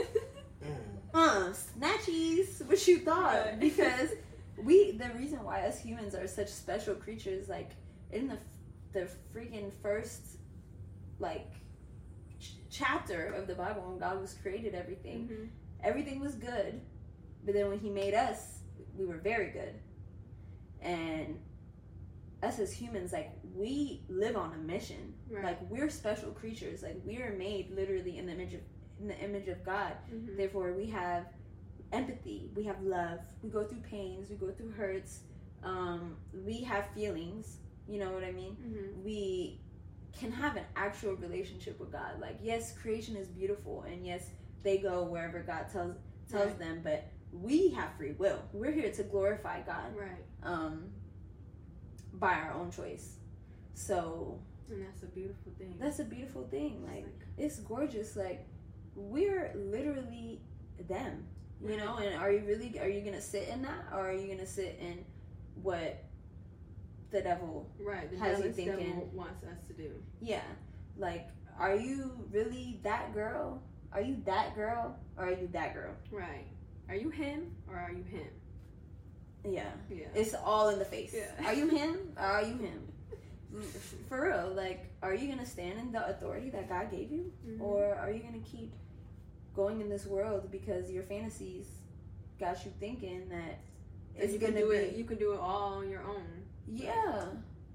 Mm. 0.62 1.02
Uh, 1.12 1.52
snatchies. 1.52 2.64
What 2.66 2.86
you 2.86 3.00
thought? 3.00 3.34
Right. 3.34 3.58
Because 3.60 4.10
we, 4.56 4.92
the 4.92 5.10
reason 5.14 5.42
why 5.44 5.62
us 5.62 5.78
humans 5.80 6.14
are 6.14 6.26
such 6.26 6.48
special 6.48 6.94
creatures, 6.94 7.48
like 7.48 7.70
in 8.10 8.28
the 8.28 8.38
the 8.92 9.08
freaking 9.34 9.72
first, 9.82 10.36
like 11.18 11.50
ch- 12.38 12.56
chapter 12.70 13.26
of 13.28 13.46
the 13.46 13.54
Bible, 13.54 13.82
when 13.88 13.98
God 13.98 14.20
was 14.20 14.34
created 14.34 14.74
everything, 14.74 15.28
Mhm. 15.28 15.48
everything 15.82 16.20
was 16.20 16.34
good, 16.34 16.80
but 17.44 17.54
then 17.54 17.68
when 17.68 17.78
He 17.78 17.88
made 17.88 18.12
us, 18.14 18.60
we 18.94 19.06
were 19.06 19.16
very 19.18 19.50
good, 19.50 19.74
and 20.82 21.38
us 22.42 22.58
as 22.58 22.72
humans, 22.72 23.12
like 23.12 23.30
we 23.54 24.02
live 24.08 24.36
on 24.36 24.52
a 24.52 24.58
mission. 24.58 25.14
Right. 25.30 25.44
Like 25.44 25.70
we're 25.70 25.88
special 25.88 26.32
creatures. 26.32 26.82
Like 26.82 27.00
we 27.04 27.18
are 27.22 27.32
made 27.36 27.70
literally 27.70 28.18
in 28.18 28.26
the 28.26 28.32
image 28.32 28.54
of 28.54 28.60
in 29.00 29.08
the 29.08 29.18
image 29.18 29.48
of 29.48 29.64
God. 29.64 29.94
Mhm. 30.12 30.36
Therefore, 30.36 30.72
we 30.74 30.86
have 30.86 31.26
empathy. 31.92 32.50
We 32.54 32.64
have 32.64 32.82
love. 32.82 33.20
We 33.42 33.50
go 33.50 33.64
through 33.64 33.80
pains. 33.80 34.30
We 34.30 34.36
go 34.36 34.50
through 34.50 34.72
hurts. 34.72 35.20
Um, 35.62 36.16
we 36.44 36.60
have 36.62 36.86
feelings. 36.94 37.58
You 37.88 37.98
know 38.00 38.12
what 38.12 38.24
I 38.24 38.32
mean? 38.32 38.56
Mhm. 38.56 39.02
We 39.04 39.60
can 40.12 40.30
have 40.32 40.56
an 40.56 40.64
actual 40.76 41.14
relationship 41.16 41.78
with 41.80 41.90
God. 41.92 42.20
Like 42.20 42.38
yes, 42.42 42.76
creation 42.78 43.16
is 43.16 43.28
beautiful, 43.28 43.82
and 43.82 44.04
yes, 44.06 44.30
they 44.62 44.78
go 44.78 45.04
wherever 45.04 45.40
God 45.42 45.68
tells 45.70 45.96
tells 46.28 46.48
Right. 46.50 46.58
them. 46.58 46.80
But 46.82 47.04
we 47.32 47.68
have 47.70 47.92
free 47.94 48.12
will. 48.12 48.40
We're 48.52 48.72
here 48.72 48.90
to 48.92 49.02
glorify 49.04 49.62
God 49.62 49.94
Right. 49.96 50.24
um, 50.42 50.92
by 52.14 52.34
our 52.34 52.52
own 52.52 52.70
choice. 52.70 53.16
So 53.74 54.38
And 54.70 54.82
that's 54.86 55.02
a 55.02 55.06
beautiful 55.06 55.52
thing. 55.58 55.76
that's 55.78 55.98
a 55.98 56.04
beautiful 56.04 56.46
thing. 56.48 56.82
It's 56.84 56.92
Like 56.92 57.26
it's 57.38 57.58
gorgeous. 57.60 58.16
Like 58.16 58.46
we're 58.94 59.52
literally 59.54 60.40
them, 60.88 61.26
you 61.64 61.76
know. 61.76 61.96
And 61.96 62.16
are 62.20 62.30
you 62.32 62.44
really? 62.46 62.78
Are 62.80 62.88
you 62.88 63.00
gonna 63.02 63.20
sit 63.20 63.48
in 63.48 63.62
that, 63.62 63.86
or 63.92 64.10
are 64.10 64.12
you 64.14 64.28
gonna 64.32 64.46
sit 64.46 64.78
in 64.80 65.04
what 65.62 66.04
the 67.10 67.20
devil? 67.20 67.70
right. 67.80 68.10
The 68.10 68.18
has 68.18 68.38
you 68.38 68.44
jealous 68.44 68.56
devil 68.56 68.76
thinking- 68.84 69.14
wants 69.16 69.44
us 69.44 69.66
to 69.68 69.72
do. 69.74 69.90
Yeah, 70.20 70.42
like 70.96 71.28
are 71.58 71.74
you 71.76 72.12
really 72.30 72.80
that 72.82 73.12
girl? 73.14 73.62
Are 73.92 74.00
you 74.00 74.16
that 74.24 74.54
girl, 74.54 74.96
or 75.18 75.26
are 75.26 75.32
you 75.32 75.48
that 75.52 75.74
girl? 75.74 75.94
Right. 76.10 76.46
Are 76.88 76.94
you 76.94 77.10
him 77.10 77.54
or 77.68 77.76
are 77.76 77.92
you 77.92 78.02
him? 78.04 78.26
Yeah, 79.44 79.70
Yeah. 79.90 80.06
it's 80.14 80.34
all 80.34 80.70
in 80.70 80.78
the 80.78 80.84
face. 80.84 81.12
Yeah. 81.14 81.46
Are 81.46 81.52
you 81.54 81.68
him, 81.76 81.98
or 82.16 82.22
are 82.22 82.42
you 82.42 82.56
him? 82.56 82.88
For 84.08 84.28
real, 84.28 84.52
like, 84.54 84.86
are 85.02 85.12
you 85.14 85.28
gonna 85.28 85.44
stand 85.44 85.78
in 85.78 85.92
the 85.92 86.06
authority 86.08 86.48
that 86.50 86.70
God 86.70 86.90
gave 86.90 87.12
you? 87.12 87.30
Mhm. 87.46 87.60
Or 87.60 87.94
are 87.96 88.10
you 88.10 88.22
gonna 88.22 88.38
keep 88.44 88.72
going 89.54 89.80
in 89.80 89.88
this 89.88 90.06
world 90.06 90.50
because 90.50 90.90
your 90.90 91.02
fantasies 91.02 91.66
got 92.40 92.64
you 92.64 92.72
thinking 92.80 93.28
that 93.28 93.60
it's 94.14 94.32
you 94.32 94.38
gonna 94.38 94.52
can 94.52 94.62
do 94.62 94.70
be 94.70 94.76
it. 94.76 94.96
You 94.96 95.04
can 95.04 95.18
do 95.18 95.32
it 95.32 95.40
all 95.40 95.74
on 95.74 95.88
your 95.90 96.02
own. 96.02 96.24
yeah. 96.66 97.24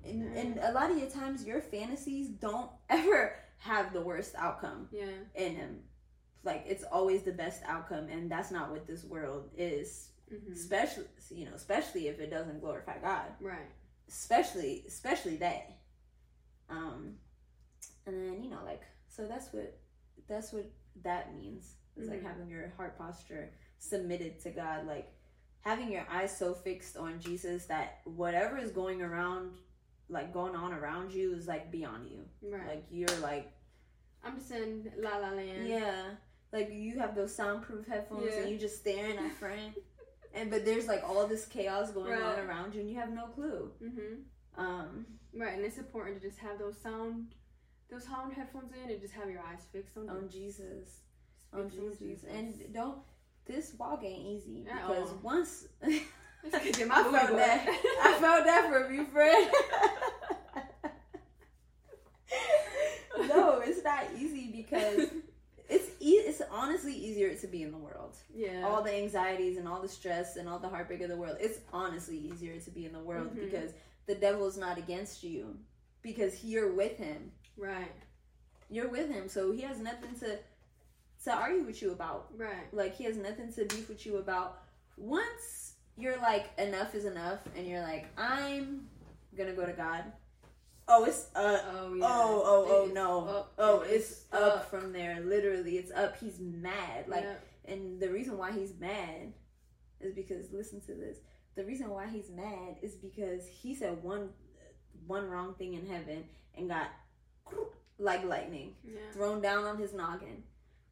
And, 0.05 0.37
and 0.37 0.59
a 0.59 0.71
lot 0.71 0.89
of 0.89 0.97
your 0.97 1.09
times 1.09 1.43
your 1.43 1.59
fantasies 1.61 2.29
don't 2.29 2.69
ever 2.89 3.35
have 3.59 3.91
the 3.93 4.01
worst 4.01 4.35
outcome 4.37 4.87
Yeah. 4.91 5.05
in 5.35 5.57
them. 5.57 5.79
Like 6.43 6.63
it's 6.67 6.83
always 6.83 7.23
the 7.23 7.33
best 7.33 7.61
outcome, 7.65 8.07
and 8.09 8.31
that's 8.31 8.51
not 8.51 8.71
what 8.71 8.87
this 8.87 9.03
world 9.03 9.49
is. 9.57 10.09
hmm 10.29 10.51
Especially, 10.53 11.05
you 11.29 11.45
know, 11.45 11.51
especially 11.55 12.07
if 12.07 12.19
it 12.19 12.29
doesn't 12.29 12.61
glorify 12.61 12.97
God. 12.99 13.25
Right. 13.41 13.67
Especially, 14.07 14.85
especially 14.87 15.35
that. 15.37 15.77
Um, 16.69 17.15
and 18.05 18.15
then 18.15 18.43
you 18.43 18.49
know, 18.49 18.59
like, 18.65 18.83
so 19.09 19.25
that's 19.27 19.51
what 19.51 19.77
that's 20.29 20.53
what 20.53 20.69
that 21.03 21.35
means. 21.35 21.75
It's 21.95 22.09
like 22.09 22.21
Mhm. 22.21 22.27
having 22.27 22.49
your 22.49 22.69
heart 22.77 22.97
posture 22.97 23.51
submitted 23.79 24.39
to 24.41 24.51
God, 24.51 24.85
like 24.85 25.11
having 25.61 25.91
your 25.91 26.05
eyes 26.09 26.35
so 26.37 26.53
fixed 26.53 26.95
on 26.97 27.19
Jesus 27.19 27.65
that 27.65 28.01
whatever 28.05 28.57
is 28.57 28.71
going 28.71 29.01
around, 29.01 29.57
like 30.09 30.31
going 30.33 30.55
on 30.55 30.73
around 30.73 31.11
you, 31.11 31.33
is 31.33 31.47
like 31.47 31.71
beyond 31.71 32.07
you. 32.09 32.25
Right. 32.41 32.67
Like 32.67 32.85
you're 32.91 33.19
like, 33.21 33.51
I'm 34.23 34.37
just 34.37 34.51
in 34.51 34.91
La 34.97 35.17
La 35.17 35.31
Land. 35.31 35.67
yeah, 35.67 36.15
like 36.51 36.69
you 36.71 36.99
have 36.99 37.15
those 37.15 37.33
soundproof 37.35 37.85
headphones 37.87 38.25
Yeah. 38.35 38.41
and 38.41 38.49
you 38.51 38.57
just 38.57 38.77
staring 38.79 39.17
at 39.17 39.31
friend, 39.33 39.73
and 40.33 40.49
but 40.51 40.65
there's 40.65 40.87
like 40.87 41.03
all 41.03 41.25
this 41.27 41.45
chaos 41.45 41.91
going 41.91 42.13
on 42.21 42.39
around 42.39 42.73
you 42.75 42.81
and 42.81 42.89
you 42.89 42.95
have 42.97 43.11
no 43.11 43.27
clue. 43.27 43.71
hmm 43.79 44.21
Um, 44.55 45.05
Right, 45.33 45.53
and 45.53 45.63
it's 45.65 45.77
important 45.77 46.19
to 46.21 46.27
just 46.27 46.39
have 46.39 46.57
those 46.57 46.77
sound, 46.77 47.35
those 47.89 48.03
sound 48.05 48.33
headphones 48.33 48.71
in, 48.83 48.89
and 48.91 48.99
just 49.01 49.13
have 49.13 49.29
your 49.29 49.39
eyes 49.41 49.61
fixed 49.71 49.97
on, 49.97 50.09
on. 50.09 50.29
Jesus. 50.29 50.99
On 51.53 51.69
to 51.69 51.95
Jesus. 51.97 52.25
And 52.29 52.53
don't 52.73 52.97
this 53.45 53.73
walk 53.77 54.03
ain't 54.03 54.25
easy 54.25 54.65
At 54.69 54.87
because 54.87 55.09
all. 55.11 55.19
once 55.23 55.67
I 55.83 55.89
my 56.85 57.03
felt 57.03 57.35
that. 57.37 57.67
I 58.03 58.17
felt 58.19 58.45
that 58.45 58.69
from 58.71 58.93
you, 58.93 59.05
friend. 59.05 59.49
no, 63.29 63.59
it's 63.59 63.83
not 63.83 64.03
easy 64.17 64.51
because 64.55 65.07
it's 65.69 65.89
e- 65.99 66.23
it's 66.25 66.41
honestly 66.51 66.93
easier 66.93 67.33
to 67.35 67.47
be 67.47 67.63
in 67.63 67.71
the 67.71 67.77
world. 67.77 68.15
yeah. 68.35 68.63
All 68.67 68.83
the 68.83 68.93
anxieties 68.95 69.57
and 69.57 69.67
all 69.67 69.81
the 69.81 69.87
stress 69.89 70.35
and 70.35 70.47
all 70.47 70.59
the 70.59 70.69
heartbreak 70.69 71.01
of 71.01 71.09
the 71.09 71.17
world. 71.17 71.37
It's 71.39 71.59
honestly 71.73 72.17
easier 72.17 72.59
to 72.59 72.69
be 72.71 72.85
in 72.85 72.93
the 72.93 72.99
world 72.99 73.31
Mhm. 73.35 73.45
because 73.45 73.71
the 74.05 74.15
devil's 74.15 74.57
not 74.57 74.77
against 74.77 75.23
you 75.23 75.57
because 76.01 76.43
you're 76.43 76.73
with 76.73 76.97
him. 76.97 77.31
Right. 77.57 77.91
You're 78.69 78.89
with 78.89 79.09
him, 79.09 79.29
so 79.29 79.51
he 79.51 79.61
has 79.61 79.79
nothing 79.79 80.13
to 80.19 80.37
to 81.23 81.31
argue 81.33 81.63
with 81.63 81.81
you 81.81 81.91
about. 81.91 82.27
Right. 82.35 82.71
Like 82.73 82.95
he 82.95 83.03
has 83.05 83.17
nothing 83.17 83.51
to 83.53 83.65
beef 83.65 83.87
with 83.89 84.05
you 84.05 84.17
about. 84.17 84.59
Once 84.97 85.73
you're 85.97 86.17
like 86.17 86.47
enough 86.57 86.93
is 86.95 87.05
enough, 87.05 87.39
and 87.55 87.67
you're 87.67 87.81
like 87.81 88.07
I'm 88.17 88.87
gonna 89.37 89.53
go 89.53 89.65
to 89.65 89.73
God. 89.73 90.03
Oh, 90.89 91.03
it's 91.05 91.27
uh 91.35 91.59
Oh 91.73 91.93
yeah. 91.95 92.05
oh 92.07 92.41
oh 92.45 92.65
oh 92.69 92.91
no 92.93 93.27
up. 93.27 93.53
oh 93.57 93.81
It 93.81 93.91
it's 93.91 94.09
is 94.11 94.25
up 94.31 94.69
from 94.69 94.93
there. 94.93 95.19
Literally, 95.21 95.77
it's 95.77 95.91
up. 95.91 96.17
He's 96.19 96.39
mad. 96.39 97.07
Like, 97.07 97.23
Yeah. 97.23 97.73
and 97.73 97.99
the 97.99 98.09
reason 98.09 98.37
why 98.37 98.51
he's 98.51 98.73
mad 98.79 99.33
is 99.99 100.13
because 100.13 100.51
listen 100.51 100.79
to 100.81 100.93
this. 100.93 101.17
The 101.55 101.65
reason 101.65 101.89
why 101.89 102.07
he's 102.07 102.29
mad 102.29 102.77
is 102.81 102.93
because 102.95 103.47
he 103.47 103.73
said 103.75 104.01
one 104.03 104.29
one 105.07 105.29
wrong 105.29 105.55
thing 105.55 105.73
in 105.73 105.85
heaven 105.85 106.23
and 106.55 106.69
got 106.69 106.87
like 107.99 108.23
lightning 108.23 108.75
yeah. 108.83 108.99
thrown 109.13 109.41
down 109.41 109.63
on 109.65 109.77
his 109.77 109.93
noggin. 109.93 110.43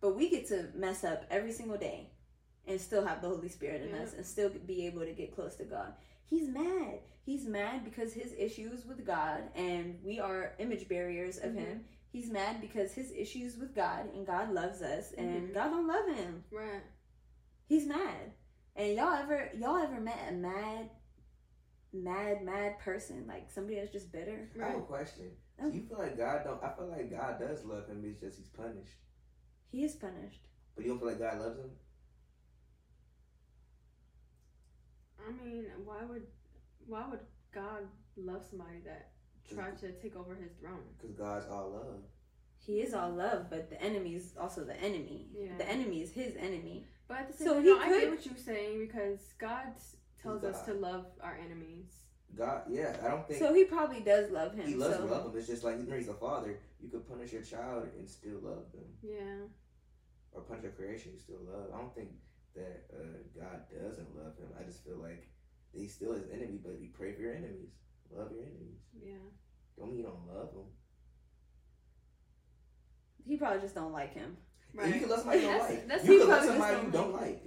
But 0.02 0.16
we 0.16 0.30
get 0.30 0.48
to 0.50 0.70
mess 0.76 1.04
up 1.04 1.26
every 1.30 1.52
single 1.52 1.78
day 1.78 2.10
and 2.68 2.80
still 2.82 3.06
have 3.06 3.22
the 3.22 3.30
Holy 3.30 3.50
Spirit 3.50 3.82
in 3.84 3.90
Yeah. 3.90 4.04
us 4.04 4.14
and 4.14 4.26
still 4.26 4.50
be 4.50 4.86
able 4.88 5.02
to 5.02 5.14
get 5.14 5.36
close 5.36 5.56
to 5.56 5.64
God. 5.66 5.94
He's 6.26 6.48
mad. 6.48 7.00
He's 7.26 7.46
mad 7.46 7.84
because 7.84 8.14
his 8.14 8.34
issues 8.38 8.86
with 8.86 9.06
God 9.06 9.44
and 9.56 10.00
we 10.04 10.20
are 10.20 10.54
image 10.60 10.88
bearers 10.88 11.38
of 11.38 11.52
Mhm. 11.52 11.58
him. 11.58 11.86
He's 12.12 12.30
mad 12.30 12.62
because 12.62 12.94
his 12.94 13.12
issues 13.12 13.58
with 13.58 13.76
God 13.76 14.14
and 14.14 14.26
God 14.26 14.52
loves 14.52 14.82
us 14.82 15.12
and 15.14 15.50
Mhm. 15.50 15.54
God 15.54 15.70
don't 15.70 15.88
love 15.88 16.16
him. 16.16 16.44
Right. 16.52 16.84
He's 17.68 17.86
mad. 17.86 18.34
And 18.76 18.96
y'all 18.96 19.14
ever 19.14 19.52
y'all 19.56 19.78
ever 19.78 20.00
met 20.00 20.30
a 20.30 20.32
mad 20.34 20.90
mad, 21.94 22.44
mad 22.44 22.78
person, 22.80 23.26
like 23.28 23.50
somebody 23.50 23.76
that's 23.80 23.92
just 23.92 24.12
bitter. 24.12 24.50
I 24.62 24.66
have 24.68 24.80
a 24.80 24.82
question. 24.82 25.32
Oh. 25.62 25.70
Do 25.70 25.78
you 25.78 25.84
feel 25.84 25.98
like 26.00 26.18
God 26.18 26.42
don't? 26.44 26.64
I 26.64 26.74
feel 26.76 26.88
like 26.88 27.10
God 27.10 27.40
does 27.40 27.64
love 27.64 27.88
him. 27.88 28.04
It's 28.06 28.20
just 28.20 28.38
he's 28.38 28.50
punished. 28.50 29.00
He 29.72 29.84
is 29.84 29.96
punished. 29.96 30.48
But 30.76 30.84
you 30.86 30.92
don't 30.92 31.00
feel 31.00 31.10
like 31.10 31.20
God 31.20 31.40
loves 31.40 31.60
him? 31.60 31.70
I 35.28 35.32
mean, 35.44 35.66
why 35.84 36.04
would 36.08 36.24
why 36.88 37.06
would 37.10 37.22
God 37.54 37.84
love 38.18 38.44
somebody 38.50 38.80
that 38.86 39.10
tried 39.54 39.78
to 39.80 39.92
take 39.94 40.16
over 40.16 40.36
his 40.36 40.52
throne? 40.60 40.84
Because 40.98 41.16
God's 41.16 41.46
all 41.50 41.72
love. 41.72 42.02
He 42.66 42.82
is 42.82 42.94
all 42.94 43.12
love, 43.12 43.50
but 43.50 43.70
the 43.70 43.82
enemy 43.82 44.16
is 44.16 44.34
also 44.40 44.64
the 44.64 44.76
enemy. 44.82 45.28
Yeah. 45.34 45.58
The 45.58 45.70
enemy 45.70 46.02
is 46.02 46.12
his 46.12 46.36
enemy. 46.36 46.86
But 47.08 47.20
at 47.20 47.32
the 47.32 47.38
same 47.38 47.48
So 47.48 47.54
time, 47.56 47.64
he 47.64 47.70
no, 47.70 47.80
I 47.80 47.88
could- 47.90 48.02
get 48.02 48.10
what 48.10 48.26
you're 48.26 48.36
saying 48.38 48.80
because 48.80 49.20
God 49.38 49.68
tells 50.22 50.42
He's 50.42 50.52
us 50.56 50.62
to 50.64 50.74
love 50.74 51.06
our 51.22 51.38
enemies. 51.44 51.86
God, 52.34 52.64
yeah, 52.70 52.98
I 53.04 53.08
don't 53.10 53.28
think 53.28 53.40
So 53.40 53.54
he 53.54 53.64
probably 53.66 54.02
does 54.02 54.30
love 54.32 54.54
him. 54.56 54.66
he 54.68 54.76
loves 54.76 54.98
so 54.98 55.06
love 55.06 55.26
him. 55.28 55.38
It's 55.38 55.48
just 55.48 55.64
like 55.64 55.78
he's 55.80 56.10
a 56.10 56.14
father. 56.14 56.58
You 56.82 56.90
could 56.90 57.08
punish 57.08 57.32
your 57.32 57.42
child 57.44 57.88
and 57.98 58.08
still 58.10 58.40
love 58.44 58.72
them, 58.74 58.84
Yeah. 59.02 59.48
or 60.34 60.42
punish 60.42 60.64
your 60.64 60.74
creation, 60.74 61.12
you 61.14 61.20
still 61.20 61.40
love. 61.50 61.68
I 61.74 61.78
don't 61.78 61.96
think 61.96 62.10
that 62.56 62.86
uh, 62.94 63.18
God 63.40 63.62
doesn't 63.72 64.16
love 64.18 64.38
him. 64.38 64.48
I 64.60 64.64
just 64.64 64.84
feel 64.84 64.98
like 64.98 65.28
he's 65.74 65.94
still 65.94 66.14
his 66.14 66.24
enemy. 66.32 66.60
But 66.64 66.80
you 66.82 66.90
pray 66.94 67.14
for 67.14 67.22
your 67.22 67.34
enemies, 67.34 67.72
love 68.12 68.32
your 68.32 68.42
enemies. 68.44 68.80
Yeah. 69.02 69.14
Don't 69.78 69.90
mean 69.90 70.00
you 70.00 70.04
don't 70.06 70.28
love 70.28 70.52
them. 70.54 70.66
he 73.26 73.38
probably 73.38 73.62
just 73.62 73.76
don't 73.76 73.92
like 73.94 74.14
him. 74.14 74.38
And 74.78 74.94
You 74.94 75.00
can 75.02 75.10
love 75.10 75.20
somebody 75.20 75.40
you 75.42 75.48
don't 75.48 75.60
like. 75.70 75.88
that's- 75.88 76.06
you 76.06 76.12
he 76.14 76.20
can 76.20 76.28
love 76.30 76.40
probably 76.44 76.48
just 76.60 76.68
somebody 76.70 76.86
you 76.88 76.92
don't 76.92 77.12
don't 77.12 77.22
like. 77.22 77.44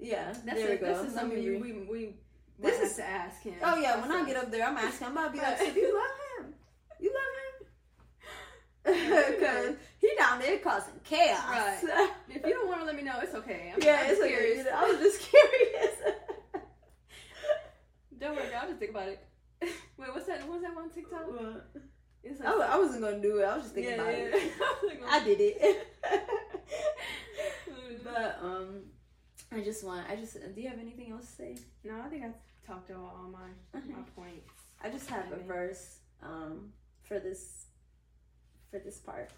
Yeah, 0.00 0.24
That's 0.26 0.44
there 0.44 0.68
a, 0.68 0.70
we 0.70 0.76
go. 0.76 0.86
This 1.02 1.08
is 1.08 1.14
something 1.14 1.38
me 1.38 1.44
you, 1.44 1.52
re- 1.60 1.72
we 1.72 1.86
we 1.90 2.14
This 2.58 2.78
might 2.78 2.86
is- 2.86 2.96
to 2.96 3.04
ask 3.04 3.42
him. 3.42 3.54
Oh 3.62 3.76
yeah, 3.76 4.00
when 4.00 4.10
I 4.12 4.24
get 4.26 4.36
up 4.36 4.50
there, 4.50 4.66
I'm 4.66 4.76
asking. 4.76 5.06
I'm 5.08 5.12
about 5.12 5.26
to 5.26 5.32
be 5.32 5.38
like, 5.38 5.58
Right. 5.58 5.68
so 5.68 5.74
do 5.74 5.80
you 5.80 5.94
love 5.94 6.46
him? 6.46 6.54
You 7.00 7.14
love 7.14 7.32
him? 8.94 9.34
Because 9.34 9.74
he 9.98 10.10
down 10.18 10.38
there 10.40 10.58
causing 10.58 10.94
chaos. 11.04 11.40
Right. 11.50 12.10
If 12.28 12.44
you 12.46 12.52
don't 12.54 12.68
want 12.68 12.80
to 12.80 12.86
let 12.86 12.96
me 12.96 13.02
know, 13.02 13.18
it's 13.22 13.34
okay. 13.34 13.72
I'm, 13.74 13.82
yeah, 13.82 14.00
I'm 14.04 14.10
it's 14.10 14.26
curious. 14.26 14.66
okay. 14.66 14.70
I 14.74 14.84
was 14.84 14.98
just 14.98 15.20
curious. 15.30 15.94
Don't 18.18 18.34
worry, 18.34 18.52
I'll 18.54 18.66
just 18.66 18.78
think 18.80 18.90
about 18.90 19.08
it. 19.08 19.24
Wait, 19.62 20.08
what's 20.12 20.26
that? 20.26 20.48
What's 20.48 20.62
that 20.62 20.74
one 20.74 20.90
TikTok? 20.90 21.20
It's 22.24 22.40
I, 22.40 22.56
wa- 22.56 22.66
I 22.68 22.76
wasn't 22.78 23.02
gonna 23.02 23.20
do 23.20 23.38
it. 23.38 23.44
I 23.44 23.54
was 23.54 23.64
just 23.64 23.74
thinking 23.74 23.94
yeah, 23.94 24.02
about 24.02 24.12
yeah. 24.18 24.24
it. 24.32 24.52
Like, 24.88 25.00
I 25.08 25.24
did 25.24 25.38
it. 25.40 25.86
but 28.04 28.38
um, 28.42 28.80
I 29.52 29.60
just 29.60 29.84
want. 29.84 30.08
I 30.10 30.16
just. 30.16 30.34
Do 30.54 30.60
you 30.60 30.68
have 30.68 30.78
anything 30.78 31.10
else 31.12 31.26
to 31.26 31.32
say? 31.32 31.56
no, 31.84 32.00
I 32.04 32.08
think 32.08 32.24
I 32.24 32.30
talked 32.66 32.90
about 32.90 33.14
all 33.16 33.28
my 33.32 33.80
my 33.80 34.02
points. 34.16 34.50
I 34.82 34.90
just 34.90 35.08
have 35.10 35.32
a 35.32 35.36
verse 35.36 35.98
um 36.22 36.72
for 37.02 37.18
this 37.18 37.66
for 38.70 38.78
this 38.78 38.98
part 38.98 39.30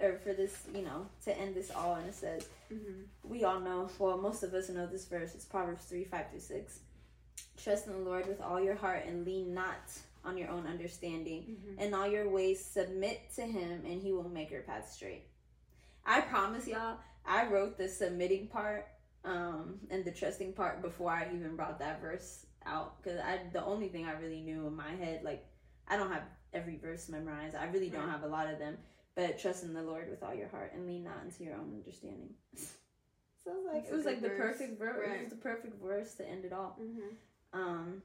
or 0.00 0.16
for 0.24 0.32
this 0.32 0.62
you 0.74 0.82
know 0.82 1.06
to 1.24 1.38
end 1.38 1.54
this 1.54 1.70
all 1.70 1.94
and 1.96 2.08
it 2.08 2.14
says 2.14 2.46
Mm-hmm. 2.72 3.02
we 3.28 3.44
all 3.44 3.60
know 3.60 3.90
well 3.98 4.16
most 4.16 4.42
of 4.42 4.54
us 4.54 4.70
know 4.70 4.86
this 4.86 5.04
verse 5.04 5.34
it's 5.34 5.44
proverbs 5.44 5.84
3 5.84 6.04
5 6.04 6.30
through 6.30 6.40
6 6.40 6.78
trust 7.62 7.86
in 7.86 7.92
the 7.92 7.98
lord 7.98 8.26
with 8.26 8.40
all 8.40 8.58
your 8.58 8.74
heart 8.76 9.04
and 9.06 9.26
lean 9.26 9.52
not 9.52 9.76
on 10.24 10.38
your 10.38 10.48
own 10.48 10.66
understanding 10.66 11.42
Mm-hmm. 11.50 11.80
in 11.82 11.92
all 11.92 12.06
your 12.08 12.28
ways 12.30 12.64
submit 12.64 13.20
to 13.36 13.42
him 13.42 13.82
and 13.84 14.00
he 14.00 14.12
will 14.12 14.28
make 14.30 14.50
your 14.50 14.62
path 14.62 14.90
straight 14.90 15.24
i 16.06 16.20
promise 16.22 16.66
y'all 16.66 16.96
i 17.26 17.46
wrote 17.46 17.76
the 17.76 17.88
submitting 17.88 18.46
part 18.46 18.86
um 19.24 19.78
and 19.90 20.04
the 20.04 20.10
trusting 20.10 20.52
part 20.52 20.82
before 20.82 21.10
i 21.10 21.28
even 21.34 21.54
brought 21.56 21.78
that 21.78 22.00
verse 22.00 22.46
out. 22.66 23.02
Because 23.02 23.20
i 23.20 23.40
the 23.52 23.64
only 23.64 23.88
thing 23.88 24.06
i 24.06 24.12
really 24.12 24.40
knew 24.40 24.66
in 24.66 24.74
my 24.74 24.90
head 24.92 25.22
like 25.22 25.44
i 25.88 25.96
don't 25.96 26.12
have 26.12 26.22
every 26.54 26.76
verse 26.76 27.08
memorized. 27.08 27.56
I 27.56 27.66
really 27.66 27.88
don't 27.88 28.08
have 28.08 28.24
a 28.24 28.28
lot 28.28 28.50
of 28.50 28.58
them. 28.58 28.76
But 29.14 29.38
trust 29.38 29.62
in 29.62 29.74
the 29.74 29.82
lord 29.82 30.08
with 30.08 30.22
all 30.22 30.34
your 30.34 30.48
heart 30.48 30.72
and 30.74 30.86
lean 30.86 31.04
not 31.04 31.22
into 31.24 31.44
your 31.44 31.54
own 31.54 31.72
understanding. 31.74 32.30
So 33.44 33.50
it 33.50 33.56
was 33.56 33.64
like 33.66 33.82
That's 33.82 33.92
it 33.92 33.96
was 33.96 34.04
like 34.06 34.22
the 34.22 34.28
perfect 34.30 34.78
verse 34.78 35.08
it 35.08 35.20
was 35.24 35.30
the 35.30 35.36
perfect 35.36 35.82
verse 35.82 36.14
to 36.14 36.28
end 36.28 36.44
it 36.44 36.52
all. 36.52 36.78
Mm-hmm. 36.80 37.60
um 37.60 38.02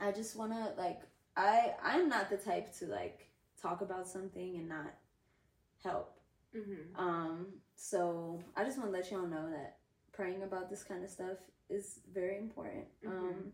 i 0.00 0.10
just 0.12 0.36
want 0.36 0.52
to 0.52 0.72
like 0.76 1.00
i 1.36 1.72
i'm 1.82 2.08
not 2.08 2.28
the 2.28 2.36
type 2.36 2.76
to 2.78 2.86
like 2.86 3.28
talk 3.60 3.80
about 3.80 4.06
something 4.06 4.56
and 4.56 4.68
not 4.68 4.94
help. 5.82 6.18
Mm-hmm. 6.54 7.00
um 7.00 7.46
so 7.76 8.40
i 8.56 8.64
just 8.64 8.78
want 8.78 8.90
to 8.90 8.96
let 8.96 9.10
y'all 9.10 9.26
know 9.26 9.48
that 9.50 9.76
praying 10.16 10.42
about 10.42 10.70
this 10.70 10.82
kind 10.82 11.04
of 11.04 11.10
stuff 11.10 11.36
is 11.68 12.00
very 12.12 12.38
important 12.38 12.86
um 13.06 13.12
Mhm. 13.12 13.52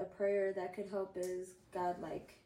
a 0.00 0.04
prayer 0.04 0.52
that 0.52 0.74
could 0.74 0.88
help 0.88 1.16
is 1.16 1.54
god 1.72 2.00
like 2.02 2.38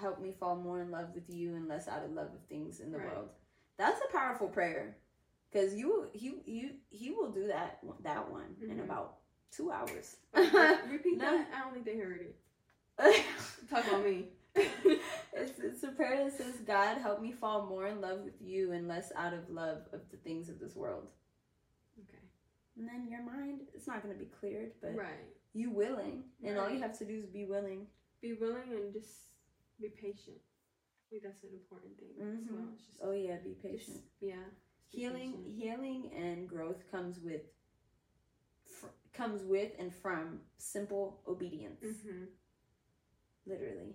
help 0.00 0.18
me 0.20 0.32
fall 0.32 0.56
more 0.56 0.80
in 0.80 0.90
love 0.90 1.14
with 1.14 1.28
you 1.28 1.54
and 1.54 1.68
less 1.68 1.86
out 1.88 2.02
of 2.04 2.10
love 2.12 2.32
of 2.34 2.40
things 2.48 2.80
in 2.80 2.90
the 2.92 2.98
Right. 2.98 3.06
world 3.06 3.28
that's 3.76 4.00
a 4.08 4.12
powerful 4.12 4.48
prayer 4.48 4.96
because 5.50 5.74
you 5.74 6.08
he 6.14 6.40
you 6.46 6.70
he 6.90 7.10
will 7.10 7.30
do 7.30 7.46
that 7.48 7.78
that 8.02 8.30
one 8.30 8.56
in 8.60 8.78
Mhm. 8.78 8.84
about 8.84 9.18
two 9.50 9.70
hours 9.70 10.16
Repeat 10.34 11.18
No. 11.18 11.24
that. 11.36 11.48
I 11.54 11.60
don't 11.60 11.72
think 11.74 11.84
they 11.84 11.96
heard 11.98 12.22
it. 12.22 12.36
Talk 13.70 13.86
about 13.86 14.04
me. 14.04 14.28
it's, 14.54 15.58
it's 15.58 15.82
a 15.82 15.88
prayer 15.88 16.24
that 16.24 16.32
says, 16.36 16.56
God, 16.66 16.98
help 16.98 17.20
me 17.20 17.32
fall 17.32 17.66
more 17.66 17.86
in 17.86 18.00
love 18.00 18.20
with 18.20 18.40
you 18.40 18.72
and 18.72 18.88
less 18.88 19.12
out 19.16 19.34
of 19.34 19.48
love 19.50 19.82
of 19.92 20.00
the 20.10 20.16
things 20.18 20.48
of 20.48 20.58
this 20.58 20.74
world. 20.74 21.06
And 22.76 22.88
then 22.88 23.06
your 23.10 23.22
mind, 23.22 23.60
it's 23.74 23.86
not 23.86 24.02
going 24.02 24.14
to 24.14 24.18
be 24.18 24.30
cleared, 24.30 24.72
but 24.80 24.94
Right. 24.94 25.26
you 25.52 25.70
willing. 25.70 26.24
And 26.42 26.58
all 26.58 26.70
you 26.70 26.80
have 26.80 26.96
to 26.98 27.04
do 27.04 27.14
is 27.18 27.26
be 27.26 27.44
willing. 27.44 27.86
Be 28.20 28.32
willing 28.34 28.72
and 28.72 28.92
just 28.92 29.28
be 29.80 29.88
patient. 29.88 30.40
I 30.40 31.10
think 31.10 31.22
that's 31.24 31.42
an 31.42 31.50
important 31.52 31.98
thing 31.98 32.08
as 32.18 32.44
Mhm. 32.44 32.50
well. 32.52 32.68
It's 32.72 32.86
just, 32.86 32.98
Oh, 33.02 33.12
yeah, 33.12 33.36
be 33.38 33.54
patient. 33.54 34.02
yeah. 34.20 34.44
be 34.90 34.98
Healing, 34.98 35.32
patient. 35.32 35.54
healing 35.56 36.12
and 36.14 36.48
growth 36.48 36.86
comes 36.90 37.18
with, 37.20 37.42
fr- 38.64 38.86
comes 39.12 39.42
with 39.42 39.74
and 39.78 39.94
from 39.94 40.40
simple 40.58 41.22
obedience. 41.26 41.82
Mhm. 41.84 42.28
Literally. 43.46 43.94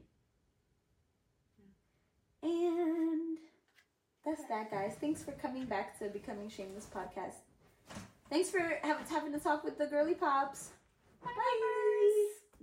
And 2.43 3.37
that's 4.23 4.43
that, 4.47 4.69
guys. 4.69 4.95
Thanks 4.99 5.23
for 5.23 5.31
coming 5.33 5.65
back 5.65 5.97
to 5.99 6.09
Becoming 6.09 6.49
Shameless 6.49 6.85
podcast. 6.87 7.41
Thanks 8.29 8.49
for 8.49 8.59
having, 8.83 9.05
having 9.05 9.31
to 9.33 9.39
talk 9.39 9.63
with 9.63 9.77
the 9.77 9.85
girly 9.85 10.13
pops. 10.13 10.71
Bye. 11.23 11.76